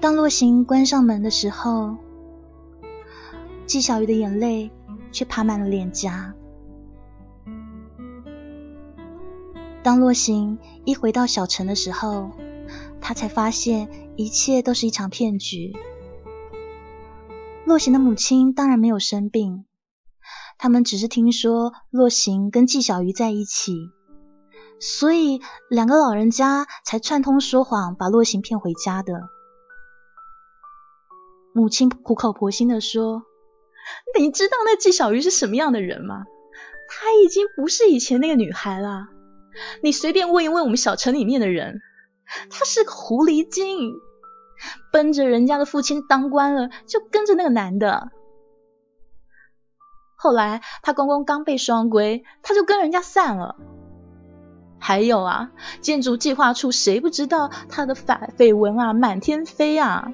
[0.00, 1.96] 当洛行关上门的时候。
[3.66, 4.70] 纪晓鱼的眼泪
[5.10, 6.32] 却爬满了脸颊。
[9.82, 12.30] 当洛行一回到小城的时候，
[13.06, 15.76] 他才发现一切都是一场骗局。
[17.64, 19.64] 洛行的母亲当然没有生病，
[20.58, 23.92] 他们只是听说洛行跟纪小鱼在一起，
[24.80, 25.40] 所以
[25.70, 29.12] 两个老人家才串通说谎，把洛行骗回家的。
[31.54, 33.22] 母亲苦口婆心的说。
[34.18, 36.24] 你知道那纪小鱼是什么样的人吗？
[36.88, 39.06] 她已经不是以前那个女孩了。
[39.80, 41.80] 你随便问一问我们小城里面的人，
[42.50, 43.94] 她是个狐狸精，
[44.92, 48.10] 奔着人家的父亲当官了，就跟着那个男的。
[50.18, 53.56] 后来他公公刚被双规，他就跟人家散了。
[54.78, 60.12] 还有啊，建筑计划处谁不知道他的绯绯闻啊满天飞啊？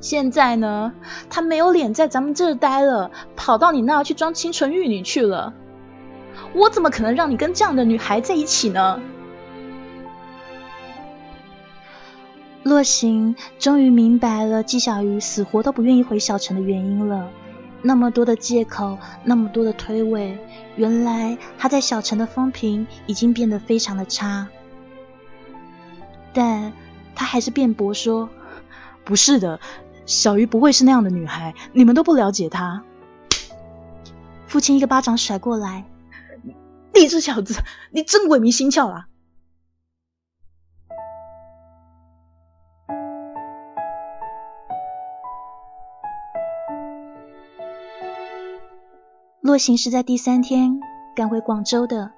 [0.00, 0.92] 现在呢，
[1.30, 5.54] 他没有脸在咱们这儿待了，跑到你那儿去装清纯玉女去了。
[6.54, 9.00] 我怎么可能让你跟这样的女孩在一起呢？
[12.62, 17.30] 洛行终于明白了纪小鱼死活都不愿意回小城的原因了。
[17.82, 20.36] 那么多的借口，那么多的推诿，
[20.76, 24.46] 原来他在小城的风评已经变得非常的差。
[26.32, 26.72] 但
[27.14, 28.28] 他还是辩驳说。
[29.04, 29.58] 不是的，
[30.06, 32.84] 小鱼不会是那样的女孩，你们都不了解她。
[34.46, 35.86] 父亲一个巴掌甩过来，
[36.94, 37.54] 你这小子，
[37.90, 39.08] 你真鬼迷心窍啊！
[49.52, 50.80] 洛行是在第三天
[51.14, 52.12] 赶回广州的，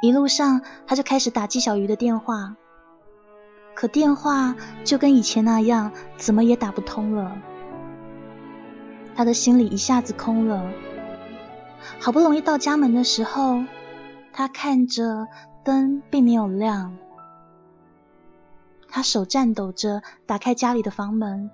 [0.00, 2.54] 一路上他就开始打纪小鱼的电话。
[3.74, 7.36] 可电话就跟以前那样，怎么也打不通了。
[9.16, 10.70] 他的心里一下子空了。
[11.98, 13.64] 好不容易到家门的时候，
[14.32, 15.26] 他看着
[15.64, 16.96] 灯并没有亮。
[18.88, 21.50] 他手颤抖着打开家里的房门，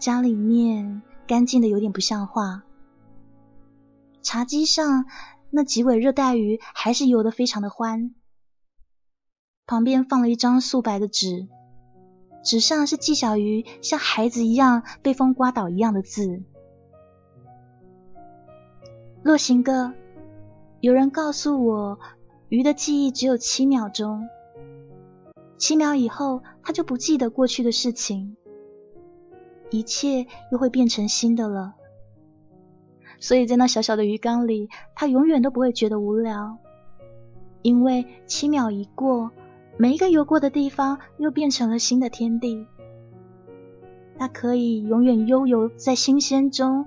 [0.00, 2.64] 家里面干净的有点不像话。
[4.20, 5.06] 茶几上
[5.50, 8.12] 那几尾热带鱼还是游得非常的欢。
[9.64, 11.46] 旁边放了一张素白的纸，
[12.42, 16.42] 纸上是纪小鱼像孩子一样被风刮倒一样的字。
[19.22, 19.92] 洛行哥，
[20.80, 22.00] 有人告诉我，
[22.48, 24.28] 鱼的记忆只有七秒钟，
[25.58, 28.36] 七秒以后他就不记得过去的事情，
[29.70, 31.74] 一切又会变成新的了。
[33.18, 36.58] 所以在那小小的鱼缸里，他永远都不会觉得无聊，
[37.62, 39.30] 因为七秒一过。
[39.76, 42.66] 每一个游过的地方，又变成了新的天地。
[44.18, 46.86] 它可以永远悠游在新鲜中。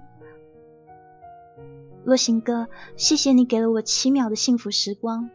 [2.04, 5.30] 洛行哥，谢谢你给了我七秒的幸福时光。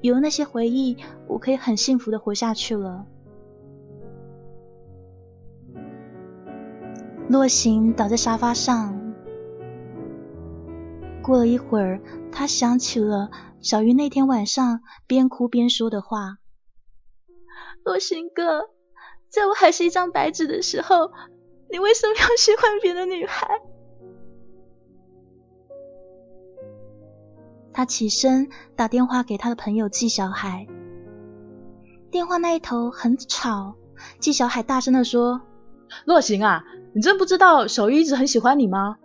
[0.00, 3.06] 有了那些回忆，我可以很幸福的活下去了。
[7.28, 9.12] 洛行倒在沙发上，
[11.22, 12.00] 过了一会儿，
[12.30, 16.38] 他想起了小鱼那天晚上边哭边说的话
[17.82, 18.70] ：“洛行哥，
[19.28, 21.10] 在我还是一张白纸的时候，
[21.68, 23.60] 你为什么要喜欢别的女孩？”
[27.72, 30.68] 他起身打电话给他的朋友纪小海，
[32.12, 33.74] 电话那一头很吵，
[34.20, 35.40] 纪小海大声的说
[36.06, 36.64] ：“洛行啊，
[36.96, 38.96] 你真不知道小鱼一直很喜欢你吗？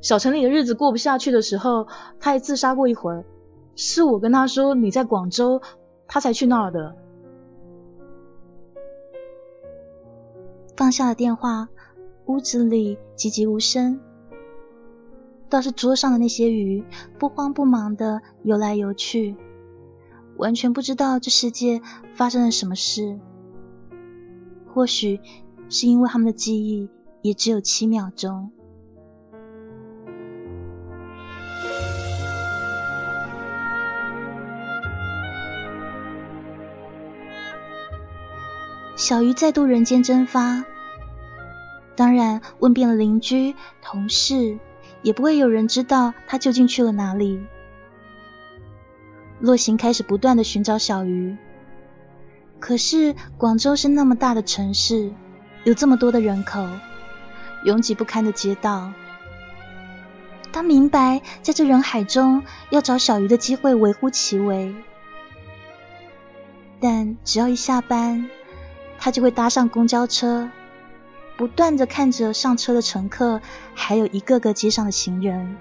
[0.00, 1.86] 小城里的日子过不下去的时候，
[2.18, 3.24] 他还自杀过一回，
[3.76, 5.62] 是我跟他说你在广州，
[6.08, 6.96] 他才去那儿的。”
[10.76, 11.68] 放下了电话，
[12.26, 14.00] 屋子里寂寂无声。
[15.48, 16.84] 倒是桌上的那些鱼
[17.20, 19.36] 不慌不忙的游来游去，
[20.38, 21.82] 完全不知道这世界
[22.16, 23.20] 发生了什么事。
[24.74, 25.20] 或许
[25.70, 26.90] 是因为他们的记忆
[27.22, 28.50] 也只有七秒钟。
[38.96, 40.66] 小鱼再度人间蒸发，
[41.96, 44.58] 当然问遍了邻居、同事。
[45.02, 47.42] 也不会有人知道他究竟去了哪里。
[49.38, 51.38] 洛行开始不断的寻找小鱼，
[52.58, 55.14] 可是广州是那么大的城市，
[55.64, 56.66] 有这么多的人口，
[57.64, 58.92] 拥挤不堪的街道。
[60.52, 64.74] 他明白，在这人海中要找小鱼的机会微乎其微，
[66.80, 68.28] 但只要一下班，
[68.98, 70.50] 他就会搭上公交车。
[71.36, 73.40] 不断的看着上车的乘客，
[73.74, 75.56] 还有一个个街上的行人。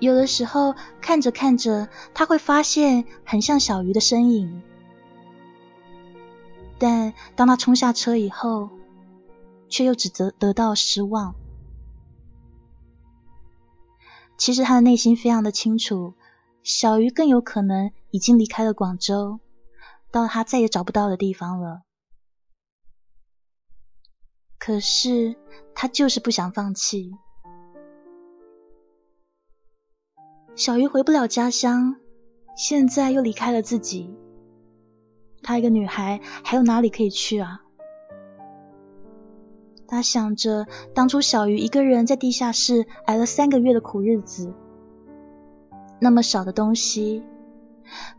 [0.00, 4.62] 有的时候看着看着，他会发现很像小鱼的身影。
[6.78, 8.70] 但当他冲下车以后，
[9.68, 11.34] 却又只得得到失望。
[14.36, 16.14] 其实他的内心非常的清楚，
[16.62, 19.40] 小鱼更有可能已经离开了广州，
[20.10, 21.82] 到他再也找不到的地方了。
[24.58, 25.36] 可是
[25.74, 27.16] 他就是不想放弃。
[30.54, 31.96] 小鱼回不了家乡，
[32.56, 34.14] 现在又离开了自己，
[35.46, 37.62] 她一个女孩还有哪里可以去啊？
[39.86, 44.52] 他想着当初小鱼一个人在地下室挨了三个月的苦日子，
[46.00, 47.22] 那么少的东西，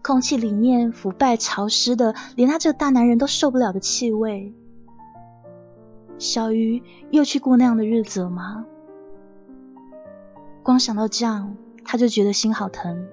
[0.01, 4.53] 空气里面腐败潮湿的，连他这个大男人都受不了的气味。
[6.17, 8.65] 小鱼又去过那样的日子了吗？
[10.63, 13.05] 光想到这样，他就觉得心好疼。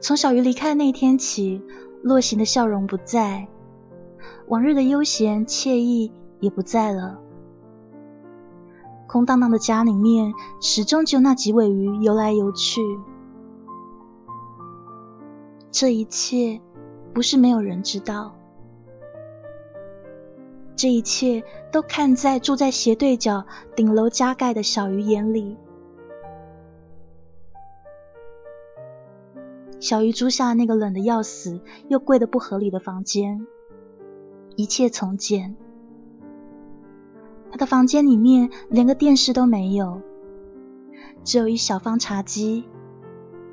[0.00, 1.62] 从小鱼离开的那天起，
[2.02, 3.48] 洛行的笑容不在，
[4.48, 7.20] 往日的悠闲惬意也不在了。
[9.06, 12.80] 空荡荡的家里面，始终只有那几尾鱼游来游去。
[15.70, 16.60] 这一切。
[17.12, 18.36] 不是没有人知道，
[20.76, 21.42] 这一切
[21.72, 23.44] 都看在住在斜对角
[23.74, 25.56] 顶楼加盖的小鱼眼里。
[29.80, 33.46] 小鱼租下那个冷的要死又贵的不合理的房间，
[34.54, 35.56] 一切从简。
[37.50, 40.02] 他的房间里面连个电视都没有，
[41.24, 42.64] 只有一小方茶几、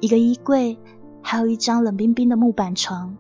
[0.02, 0.78] 一个衣柜，
[1.22, 3.18] 还有一张冷冰冰的木板床。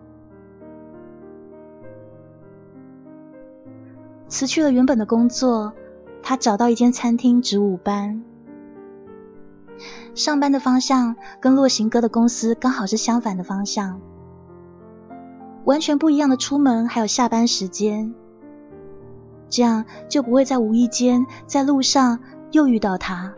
[4.28, 5.72] 辞去了原本的工作，
[6.22, 8.27] 他找到一间餐厅值午班。
[10.18, 14.02] 上班的方向跟洛行哥的公司刚好是相反的方向，
[15.64, 18.16] 完全不一样的出门还有下班时间，
[19.48, 22.20] 这样就不会在无意间在路上
[22.52, 23.36] 又遇到他。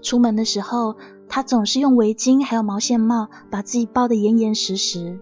[0.00, 0.94] 出门的时候，
[1.28, 5.18] 他总是用围巾还有毛线帽把自己包得严严实实。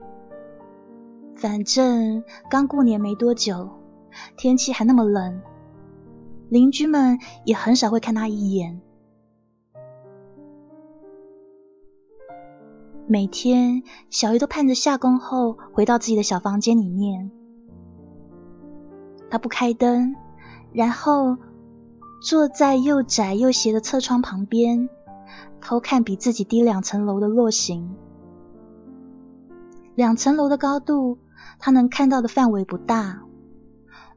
[1.34, 3.70] 反正刚过年没多久，
[4.36, 5.41] 天气还那么冷，
[6.51, 8.82] 邻居们也很少会看他一眼。
[13.12, 17.32] 每天，小鱼都盼着下工后回到自己的小房间里面，
[19.28, 20.14] 他不开灯，
[20.72, 21.36] 然后
[22.22, 24.88] 坐在又窄又斜的侧窗旁边，
[25.61, 27.96] 偷看比自己低两层楼的落行。
[29.96, 31.18] 两层楼的高度。
[31.58, 33.22] 他能看到的范围不大，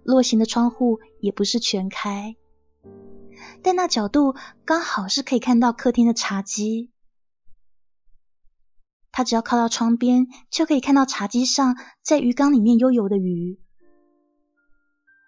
[0.03, 2.35] 落行的窗户也不是全开，
[3.61, 6.92] 但那角度刚好是可以看到客厅的茶几。
[9.13, 13.59] 他只要靠到窗边，就可以看到茶几上在鱼缸里面悠游的鱼，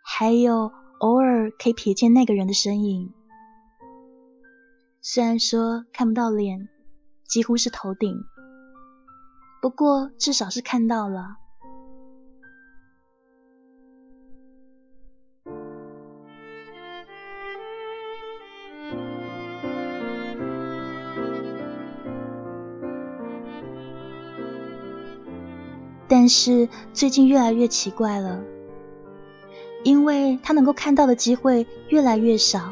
[0.03, 3.13] 还有偶尔可以瞥见那个人的身影。
[5.01, 6.67] 虽然说看不到脸，
[7.27, 8.23] 几乎是头顶，
[9.61, 11.37] 不过至少是看到了。
[26.17, 28.41] 但是最近越来越奇怪了，
[29.83, 32.71] 因为他能够看到的机会越来越少。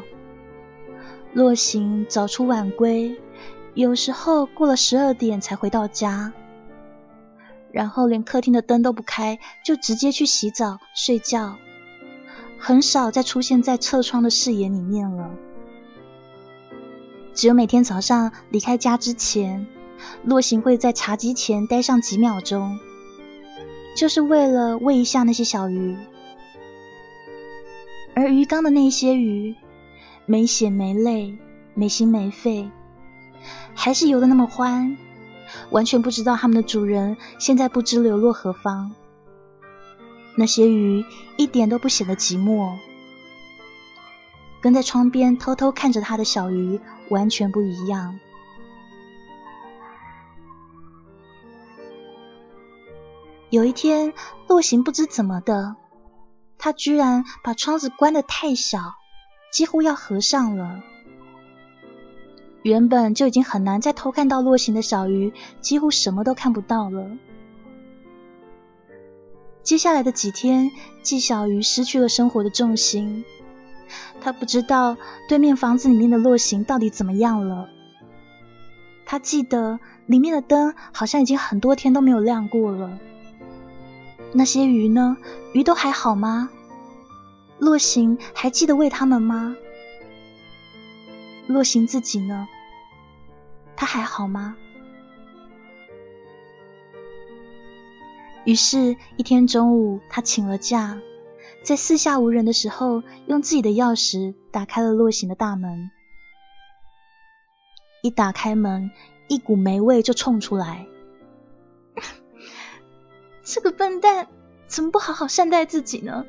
[1.34, 3.20] 洛行早出晚归，
[3.74, 6.32] 有时候过了十二点才回到家，
[7.70, 11.56] 然后连客厅的灯都不开，就直接去洗澡睡觉，
[12.58, 15.28] 很少再出现在侧窗的视野里面了。
[17.34, 19.66] 只有每天早上离开家之前，
[20.22, 22.78] 洛行会在茶几前待上几秒钟。
[23.94, 25.96] 就是为了喂一下那些小鱼，
[28.14, 29.54] 而鱼缸的那些鱼
[30.26, 31.38] 没血没泪
[31.74, 32.68] 没心没肺，
[33.74, 34.96] 还是游得那么欢，
[35.70, 38.92] 完全不知道他们的主人现在不知流落何方。
[40.36, 41.04] 那些鱼
[41.36, 42.72] 一点都不显得寂寞，
[44.60, 46.80] 跟在窗边偷偷看着他的小鱼
[47.10, 48.18] 完全不一样。
[53.50, 54.12] 有一天，
[54.48, 55.76] 洛行不知怎么的，
[56.58, 58.94] 他居然把窗子关得太小，
[59.52, 60.82] 几乎要合上了。
[62.62, 67.10] 原本就已经很难再偷看到洛行的小鱼，几乎什么都看不到了。
[69.62, 70.70] 接下来的几天，
[71.02, 73.24] 季小鱼失去了生活的重心，
[74.20, 74.96] 他不知道
[75.28, 77.68] 对面房子里面的洛行到底怎么样了。
[79.06, 82.98] 他记得里面的灯好像已经很多天都没有亮过了。
[84.36, 85.16] 那些鱼呢？
[85.52, 86.50] 鱼都还好吗？
[87.60, 89.56] 洛行还记得喂它们吗？
[91.46, 92.48] 洛行自己呢？
[93.76, 94.56] 他还好吗？
[98.44, 101.00] 于是，一天中午，他请了假，
[101.62, 105.90] 在四下无人的时候，用自己的钥匙打开了洛行的大门。
[108.02, 108.90] 一打开门，
[109.28, 110.88] 一股霉味就冲出来。
[113.44, 114.28] 这个笨蛋
[114.66, 116.24] 怎么不好好善待自己呢？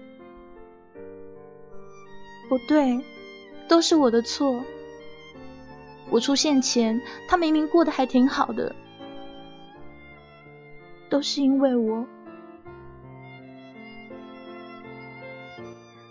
[2.49, 3.03] 不对，
[3.67, 4.63] 都是我的错。
[6.11, 8.75] 我出现前，他明明过得还挺好的，
[11.09, 12.05] 都是因为我。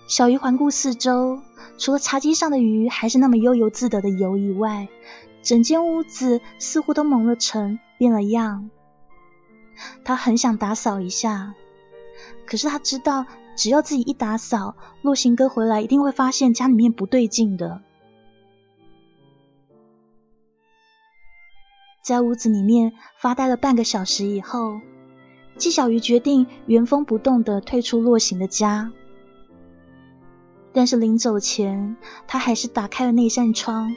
[0.09, 1.38] 小鱼环顾四周，
[1.78, 4.88] 除了茶几上的鱼还是那么悠游自得的游以外，
[5.42, 8.70] 整间屋子似乎都蒙了尘，变了样。
[10.05, 11.55] 他很想打扫一下，
[12.47, 13.26] 可是他知道，
[13.57, 17.82] 只要自己一打扫，洛行哥回来一定会发现家里面不对劲的。
[22.03, 24.80] 在屋子里面发呆了半个小时以后，
[25.57, 28.93] 季小鱼决定原封不动的退出洛行的家。
[30.74, 33.95] 但是临走前，他还是打开了那扇窗。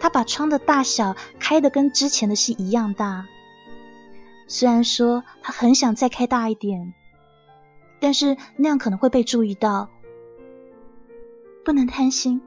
[0.00, 3.26] 他把窗的大小开的跟之前的是一样大。
[4.48, 6.92] 虽然说他很想再开大一点，
[8.00, 9.88] 但是那样可能会被注意到。
[11.64, 12.40] 不能贪心，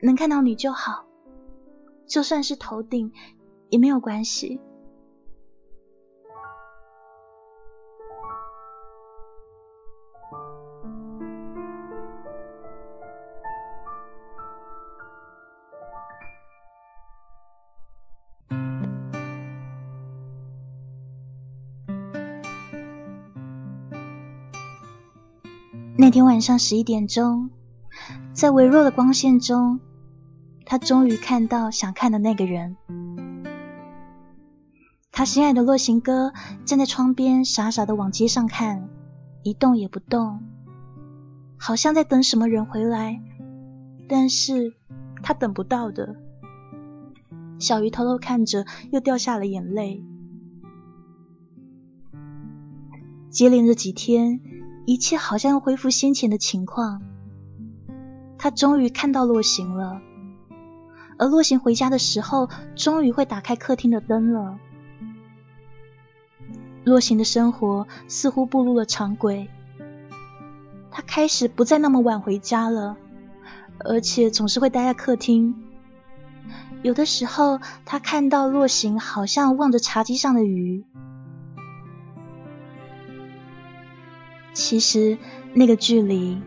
[0.00, 1.06] 能看到你就好，
[2.06, 3.10] 就算是头顶
[3.70, 4.60] 也没有关系。
[26.04, 27.48] 那天晚上十一点钟，
[28.34, 29.80] 在微弱的光线中，
[30.66, 32.76] 他终于看到想看的那个人。
[35.10, 36.34] 他心爱的洛行哥
[36.66, 38.90] 站在窗边，傻傻的往街上看，
[39.44, 40.42] 一动也不动，
[41.56, 43.22] 好像在等什么人回来。
[44.06, 44.74] 但是
[45.22, 46.16] 他等不到的。
[47.58, 50.04] 小鱼偷偷看着，又掉下了眼泪。
[53.30, 54.42] 接连着几天。
[54.86, 57.02] 一切好像要恢复先前的情况。
[58.38, 60.00] 他终于看到洛行了，
[61.18, 64.58] 而洛行回家的时候，终于会打开客厅的灯了。
[66.84, 69.48] 洛行的生活似乎步入了常轨，
[70.90, 72.98] 他开始不再那么晚回家了，
[73.78, 75.54] 而且总是会待在客厅。
[76.82, 80.84] 有的时候，他看到洛行好像望着茶几上的鱼，
[84.64, 85.18] 其实
[85.52, 86.40] 那个距离、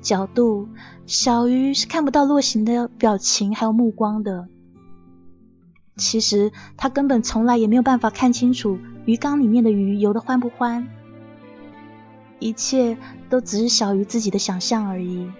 [0.00, 0.68] 角度，
[1.06, 4.48] 小鱼是看不到洛行的表情还有目光的。
[5.94, 10.88] 其实他根本从来也没有办法看清楚鱼缸里面的鱼游得欢不欢，
[12.40, 12.98] 一切
[13.28, 15.30] 都只是小鱼自己的想象而已。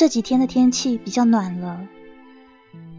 [0.00, 1.86] 这几天的天气比较暖了，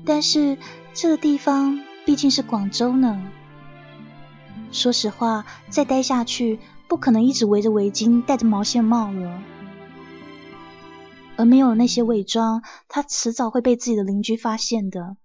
[0.06, 0.60] 但是
[0.94, 3.28] 这个地方毕竟是广州呢。
[4.72, 9.42] 说实话，再待下去不可能一直围着围巾、戴着毛线帽了，
[11.38, 15.18] 而没有那些伪装，他迟早会被自己的邻居发现的。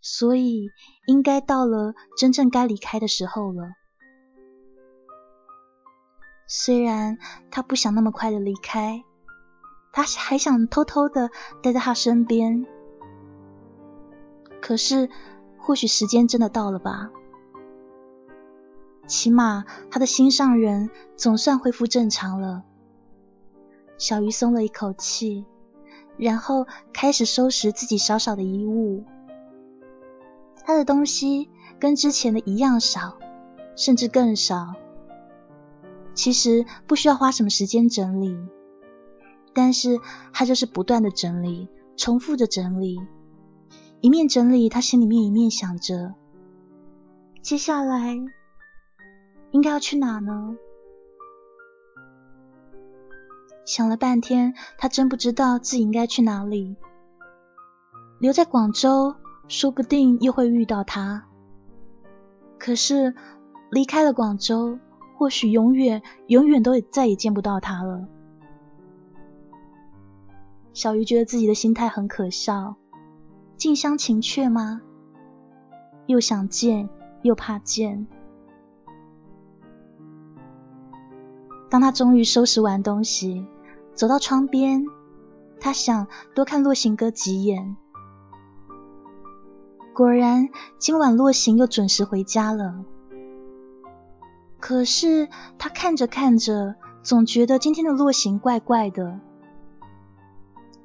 [0.00, 0.70] 所以，
[1.06, 3.72] 应该到了真正该离开的时候了。
[6.48, 7.18] 虽然
[7.50, 9.04] 他不想那么快的离开。
[9.96, 11.30] 他还想偷偷的
[11.62, 12.66] 待在他身边，
[14.60, 15.08] 可是
[15.56, 17.10] 或许时间真的到了吧。
[19.06, 22.62] 起码他的心上人总算恢复正常了。
[23.96, 25.46] 小鱼松了一口气，
[26.18, 29.02] 然后开始收拾自己少少的衣物。
[30.66, 31.48] 他的东西
[31.80, 33.16] 跟之前的一样少，
[33.76, 34.74] 甚至更少。
[36.12, 38.36] 其实不需要花什么时间整理。
[39.56, 39.98] 但是
[40.34, 43.00] 他就是不断的整理，重复着整理，
[44.02, 46.14] 一面整理，他心里面一面想着，
[47.40, 48.14] 接下来
[49.52, 50.58] 应该要去哪呢？
[53.64, 56.76] 想了半天，他真不知道自己应该去哪里。
[58.18, 59.14] 留在广州，
[59.48, 61.26] 说不定又会遇到他。
[62.58, 63.14] 可是
[63.70, 64.78] 离开了广州，
[65.16, 68.06] 或许永远、永远都再也见不到他了。
[70.76, 72.76] 小鱼觉得自己的心态很可笑，
[73.56, 74.82] 近乡情怯吗？
[76.04, 76.90] 又想见，
[77.22, 78.06] 又怕见。
[81.70, 83.46] 当他终于收拾完东西，
[83.94, 84.84] 走到窗边，
[85.60, 87.78] 他想多看洛行哥几眼。
[89.94, 92.84] 果然，今晚洛行又准时回家了。
[94.60, 99.20] 可是他看着看着，总觉得今天的洛行怪怪的。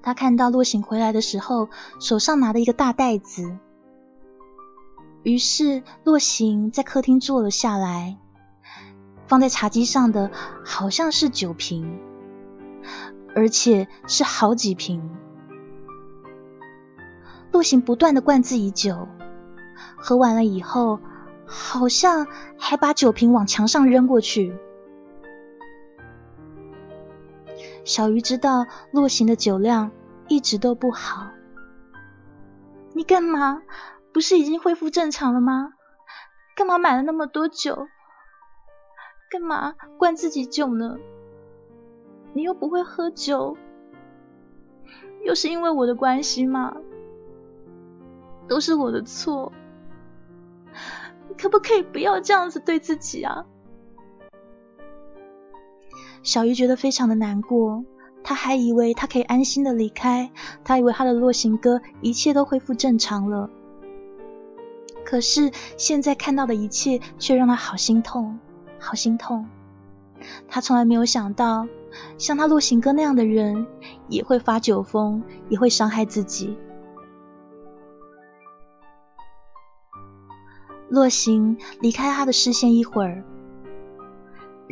[0.03, 3.57] 他看到洛行回来的时候，手上拿着一个大袋子。
[5.23, 8.17] 于是洛行在客厅坐了下来，
[9.27, 10.31] 放在茶几上的
[10.65, 11.99] 好像是酒瓶，
[13.35, 15.11] 而且是好几瓶。
[17.51, 19.07] 洛行不断的灌自己酒，
[19.97, 20.99] 喝完了以后，
[21.45, 22.25] 好像
[22.57, 24.55] 还把酒瓶往墙上扔过去。
[27.83, 29.91] 小鱼知道洛行的酒量
[30.27, 31.27] 一直都不好。
[32.93, 33.61] 你干嘛？
[34.13, 35.73] 不是已经恢复正常了吗？
[36.55, 37.87] 干嘛买了那么多酒？
[39.29, 40.97] 干嘛灌自己酒呢？
[42.33, 43.57] 你又不会喝酒，
[45.23, 46.75] 又是因为我的关系吗？
[48.47, 49.53] 都是我的错，
[51.37, 53.45] 可不可以不要这样子对自己啊？
[56.23, 57.83] 小鱼觉得非常的难过，
[58.23, 60.31] 他还以为他可以安心的离开，
[60.63, 63.49] 他以为他的洛行哥一切都恢复正常了。
[65.03, 68.39] 可是现在看到的一切却让他好心痛，
[68.79, 69.47] 好心痛。
[70.47, 71.67] 他从来没有想到，
[72.19, 73.65] 像他洛行哥那样的人
[74.07, 76.55] 也会发酒疯，也会伤害自己。
[80.87, 83.23] 洛行离开他的视线一会儿。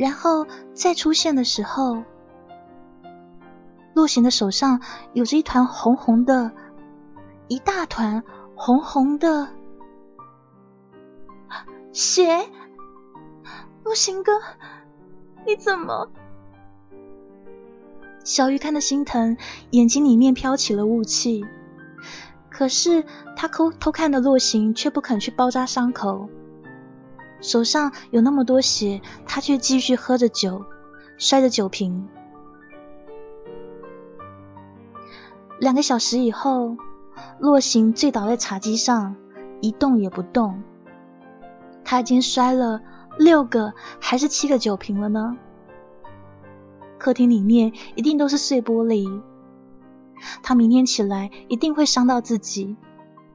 [0.00, 2.04] 然后再出现的时候，
[3.92, 4.80] 洛行的手上
[5.12, 6.52] 有着一团红红的，
[7.48, 8.24] 一大团
[8.54, 9.48] 红红的
[11.92, 12.48] 血。
[13.84, 14.40] 洛行哥，
[15.46, 16.08] 你怎么？
[18.24, 19.36] 小鱼看得心疼，
[19.68, 21.44] 眼睛里面飘起了雾气。
[22.48, 23.04] 可是
[23.36, 26.30] 他偷偷看的洛行却不肯去包扎伤口。
[27.40, 30.64] 手上有那么多血，他却继续喝着酒，
[31.18, 32.08] 摔着酒瓶。
[35.58, 36.76] 两个小时以后，
[37.38, 39.16] 洛行醉倒在茶几上，
[39.60, 40.62] 一动也不动。
[41.84, 42.80] 他已经摔了
[43.18, 45.36] 六个还是七个酒瓶了呢？
[46.98, 49.22] 客厅里面一定都是碎玻璃。
[50.42, 52.76] 他明天起来一定会伤到自己。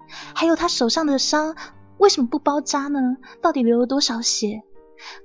[0.07, 1.55] 还有他手上的伤
[1.97, 3.17] 为什么不包扎呢？
[3.41, 4.63] 到底流了多少血？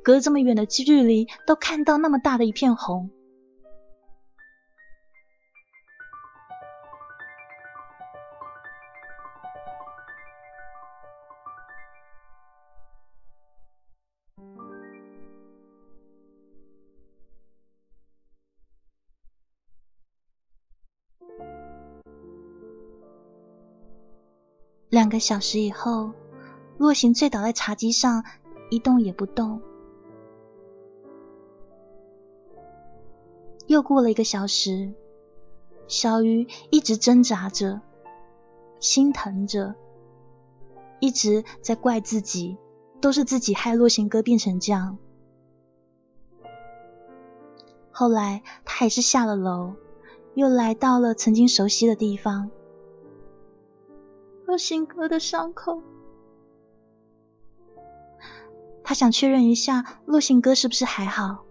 [0.02, 3.10] 隔这么远的距离都看到那么大的一片红。
[24.88, 26.12] 两个小时以后，
[26.80, 28.24] 洛行醉倒在茶几上，
[28.70, 29.60] 一动也不动。
[33.66, 34.94] 又过了一个小时，
[35.88, 37.82] 小鱼一直挣扎着，
[38.78, 39.74] 心疼着，
[41.00, 42.56] 一直在怪自己，
[43.02, 44.96] 都是自己害洛行哥变成这样。
[47.90, 49.74] 后来，他还是下了楼，
[50.32, 52.50] 又来到了曾经熟悉的地方。
[54.46, 55.82] 洛行哥的伤口，
[58.90, 61.44] 他想确认一下陆行哥是不是还好，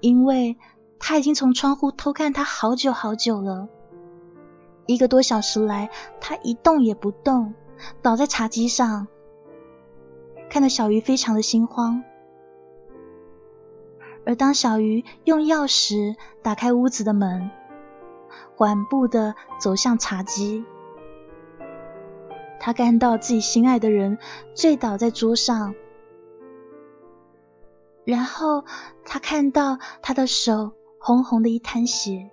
[0.00, 0.58] 因为
[0.98, 3.66] 他已经从窗户偷看他好久好久了。
[4.84, 5.88] 一个多小时来，
[6.20, 7.54] 他一动也不动，
[8.02, 9.06] 倒在茶几上，
[10.50, 12.04] 看得小鱼非常的心慌。
[14.26, 17.50] 而当小鱼用钥匙打开屋子的门，
[18.54, 20.62] 缓步的走向茶几。
[22.60, 24.18] 他看到自己心爱的人
[24.52, 25.74] 醉倒在桌上，
[28.04, 28.64] 然后
[29.04, 32.30] 他看到他的手红红的一滩血，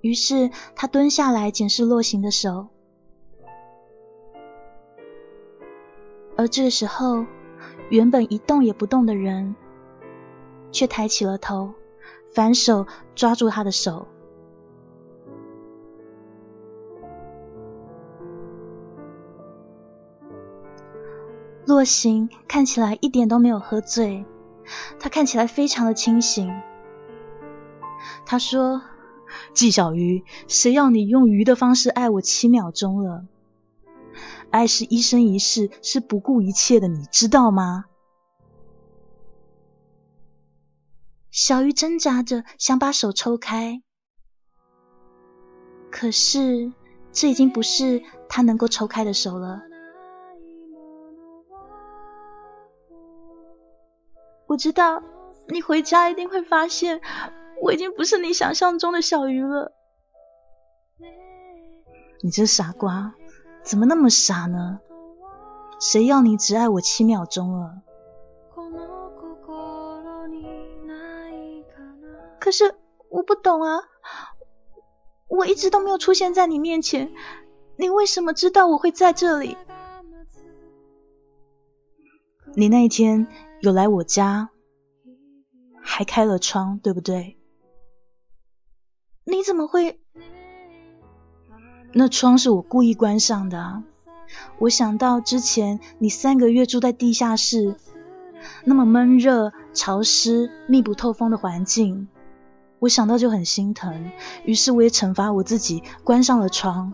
[0.00, 2.68] 于是他蹲下来检视洛行的手，
[6.36, 7.24] 而这个时候，
[7.88, 9.56] 原本一动也不动的人
[10.70, 11.74] 却抬起了头，
[12.32, 14.06] 反手抓住他的手。
[21.86, 24.26] 行看起来一点都没有喝醉，
[24.98, 26.52] 他看起来非常的清醒。
[28.26, 28.82] 他说
[29.54, 33.24] ：“纪小鱼，谁要你用鱼的方式爱我七秒钟了？
[34.50, 37.86] 爱是一生一世，是不顾一切的，你知道吗？”
[41.30, 43.82] 小鱼挣扎着想把手抽开，
[45.90, 46.72] 可是
[47.12, 49.62] 这已经不是他能够抽开的手了。
[54.56, 55.02] 我知道
[55.48, 57.02] 你回家一定会发现，
[57.60, 59.70] 我已经不是你想象中的小鱼了。
[62.22, 63.12] 你这傻瓜，
[63.62, 64.80] 怎么那么傻呢？
[65.78, 67.82] 谁要你只爱我七秒钟了？
[72.40, 72.74] 可是
[73.10, 73.82] 我不懂啊，
[75.28, 77.12] 我一直都没有出现在你面前，
[77.76, 79.58] 你为什么知道我会在这里？
[82.54, 83.26] 你那一天。
[83.60, 84.50] 有来我家，
[85.80, 87.38] 还开了窗，对不对？
[89.24, 89.98] 你怎么会？
[91.92, 93.82] 那窗是我故意关上的。
[94.58, 97.76] 我想到之前你三个月住在地下室，
[98.64, 102.08] 那么闷热、潮湿、密不透风的环境，
[102.78, 104.10] 我想到就很心疼。
[104.44, 106.92] 于是我也惩罚我自己，关上了窗。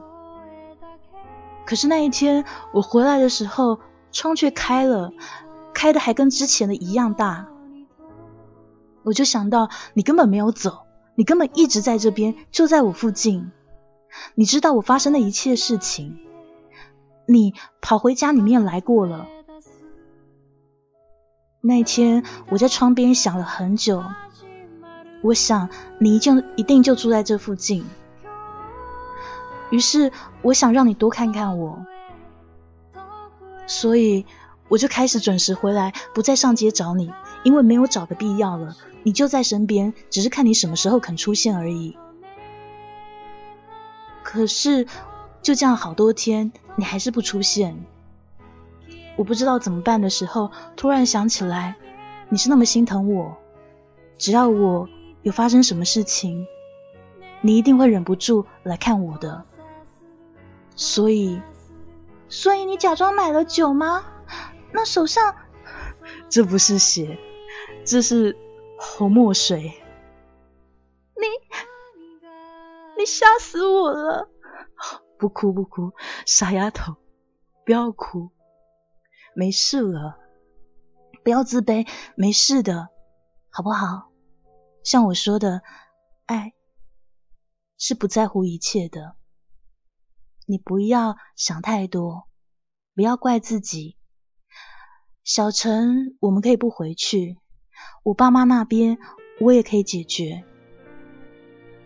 [1.66, 3.80] 可是那一天我回来的时候，
[4.12, 5.12] 窗却开了。
[5.82, 7.48] 开的还跟之前的一样大，
[9.02, 13.50] 我就想到你根本没有走，你根本一直在这边，就在我附近。
[14.36, 16.20] 你知道我发生的一切事情，
[17.26, 19.26] 你跑回家里面来过了。
[21.60, 24.04] 那天我在窗边想了很久，
[25.20, 25.68] 我想
[25.98, 27.84] 你一定一定就住在这附近，
[29.70, 30.12] 于是
[30.42, 31.84] 我想让你多看看我，
[33.66, 34.24] 所以。
[34.72, 37.12] 我就开始准时回来，不再上街找你，
[37.44, 38.74] 因为没有找的必要了。
[39.02, 41.98] 你就在身边，只是看你什么时候肯出现而已。
[44.22, 44.86] 可是
[45.42, 47.84] 就这样好多天，你还是不出现。
[49.16, 51.76] 我不知道怎么办的时候，突然想起来，
[52.30, 53.36] 你是那么心疼我，
[54.16, 54.88] 只要我
[55.20, 56.46] 有发生什么事情，
[57.42, 59.44] 你一定会忍不住来看我的。
[60.76, 61.42] 所以，
[62.30, 64.02] 所以你假装买了酒吗？
[64.72, 65.36] 那手上，
[66.30, 67.18] 这不是血，
[67.84, 68.36] 这是
[68.78, 69.62] 红墨水。
[71.14, 71.26] 你，
[72.98, 74.28] 你吓死我了！
[75.18, 75.92] 不哭不哭，
[76.26, 76.96] 傻丫头，
[77.64, 78.30] 不要哭，
[79.34, 80.18] 没事了，
[81.22, 82.88] 不要自卑，没事的，
[83.50, 84.10] 好不好？
[84.82, 85.62] 像我说的，
[86.26, 86.54] 爱
[87.78, 89.16] 是不在乎一切的。
[90.46, 92.26] 你不要想太多，
[92.96, 93.96] 不要怪自己。
[95.24, 97.36] 小陈，我们可以不回去，
[98.02, 98.98] 我爸妈那边
[99.38, 100.42] 我也可以解决。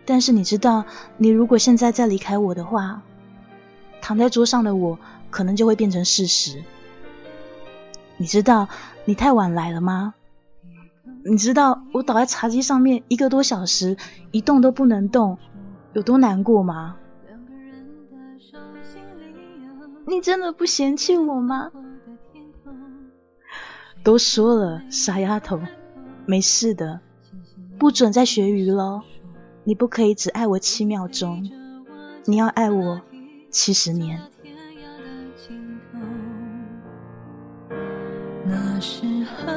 [0.07, 0.87] 但是你知道，
[1.19, 3.03] 你如果现在再离开我的话，
[4.01, 4.99] 躺在桌上的我
[5.31, 6.65] 可能就会变成事实。
[8.17, 8.69] 你知道
[9.05, 10.15] 你太晚来了吗？
[11.23, 13.99] 你知道我倒在茶几上面一个多小时，
[14.31, 15.37] 一动都不能动，
[15.93, 16.97] 有多难过吗？
[20.07, 21.71] 你真的不嫌弃我吗？
[24.07, 25.61] 都说了，傻丫头，
[26.27, 27.01] 没事的，
[27.77, 29.03] 不准再学鱼喽！
[29.65, 31.51] 你不可以只爱我七秒钟，
[32.25, 33.03] 你要爱我
[33.51, 34.21] 七十年。
[38.45, 39.56] 那时候，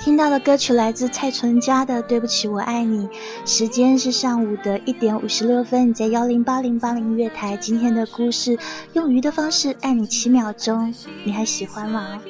[0.00, 3.08] 听到的歌曲来自蔡淳佳的《对不起，我爱你》。
[3.46, 7.56] 时间是上午的一点五十六分，你在幺零八零八零月台。
[7.56, 8.58] 今天的故事
[8.92, 10.94] 用鱼的方式爱你七秒钟，
[11.24, 12.20] 你还喜欢吗？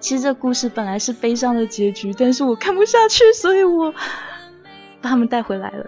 [0.00, 3.92] 其实这故事本来是悲伤的结局，但是我看不下去，所以我
[5.00, 5.86] 把他们带回来了。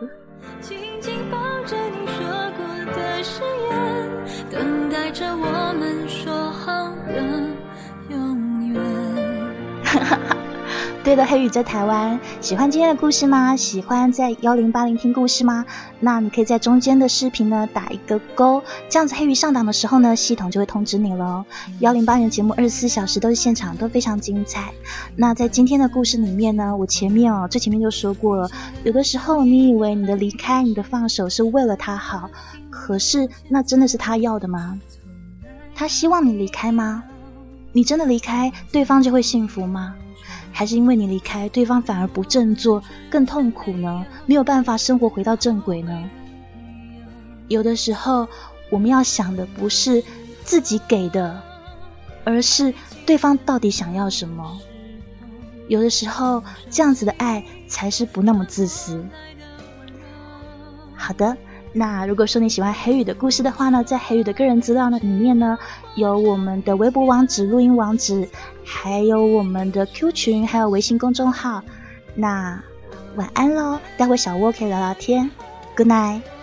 [11.09, 13.56] 对的，黑雨在台湾，喜欢今天的故事吗？
[13.56, 15.64] 喜欢在幺零八零听故事吗？
[16.00, 21.46] 那你可以在中间的视频呢打一个勾，这样子黑鱼上档的时候呢，系统就会通知你了。
[21.80, 24.70] 幺零八零节目二十四小时都是现场，都非常精彩。
[25.16, 28.50] 那在今天的故事里面呢，我前面哦最前面就说过了，
[28.84, 32.28] 有的时候你以为你的离开、你的放手是为了他好，
[32.68, 34.78] 可是那真的是他要的吗？
[35.74, 37.02] 他希望你离开吗？
[37.72, 39.94] 你真的离开，对方就会幸福吗？
[40.59, 44.04] 还是因为你离开，对方反而不振作，更痛苦呢？
[44.26, 46.11] 没有办法生活回到正轨呢？
[47.46, 48.26] 有的时候，
[48.68, 50.02] 我们要想的不是
[50.42, 51.40] 自己给的，
[52.24, 52.74] 而是
[53.06, 54.59] 对方到底想要什么。
[55.68, 59.06] 有的时候，这样子的爱才是不那么自私。
[60.96, 61.36] 好的。
[61.78, 65.56] 那如果说你喜欢黑羽的故事的话呢，在黑羽的个人资料呢里面呢，
[65.94, 68.28] 有我们的微博网址、录音网址，
[68.64, 71.62] 还有我们的 Q 群，还有微信公众号。
[72.16, 72.60] 那
[73.14, 75.30] 晚安喽，待会小窝可以聊聊天。
[75.76, 76.38] Good night。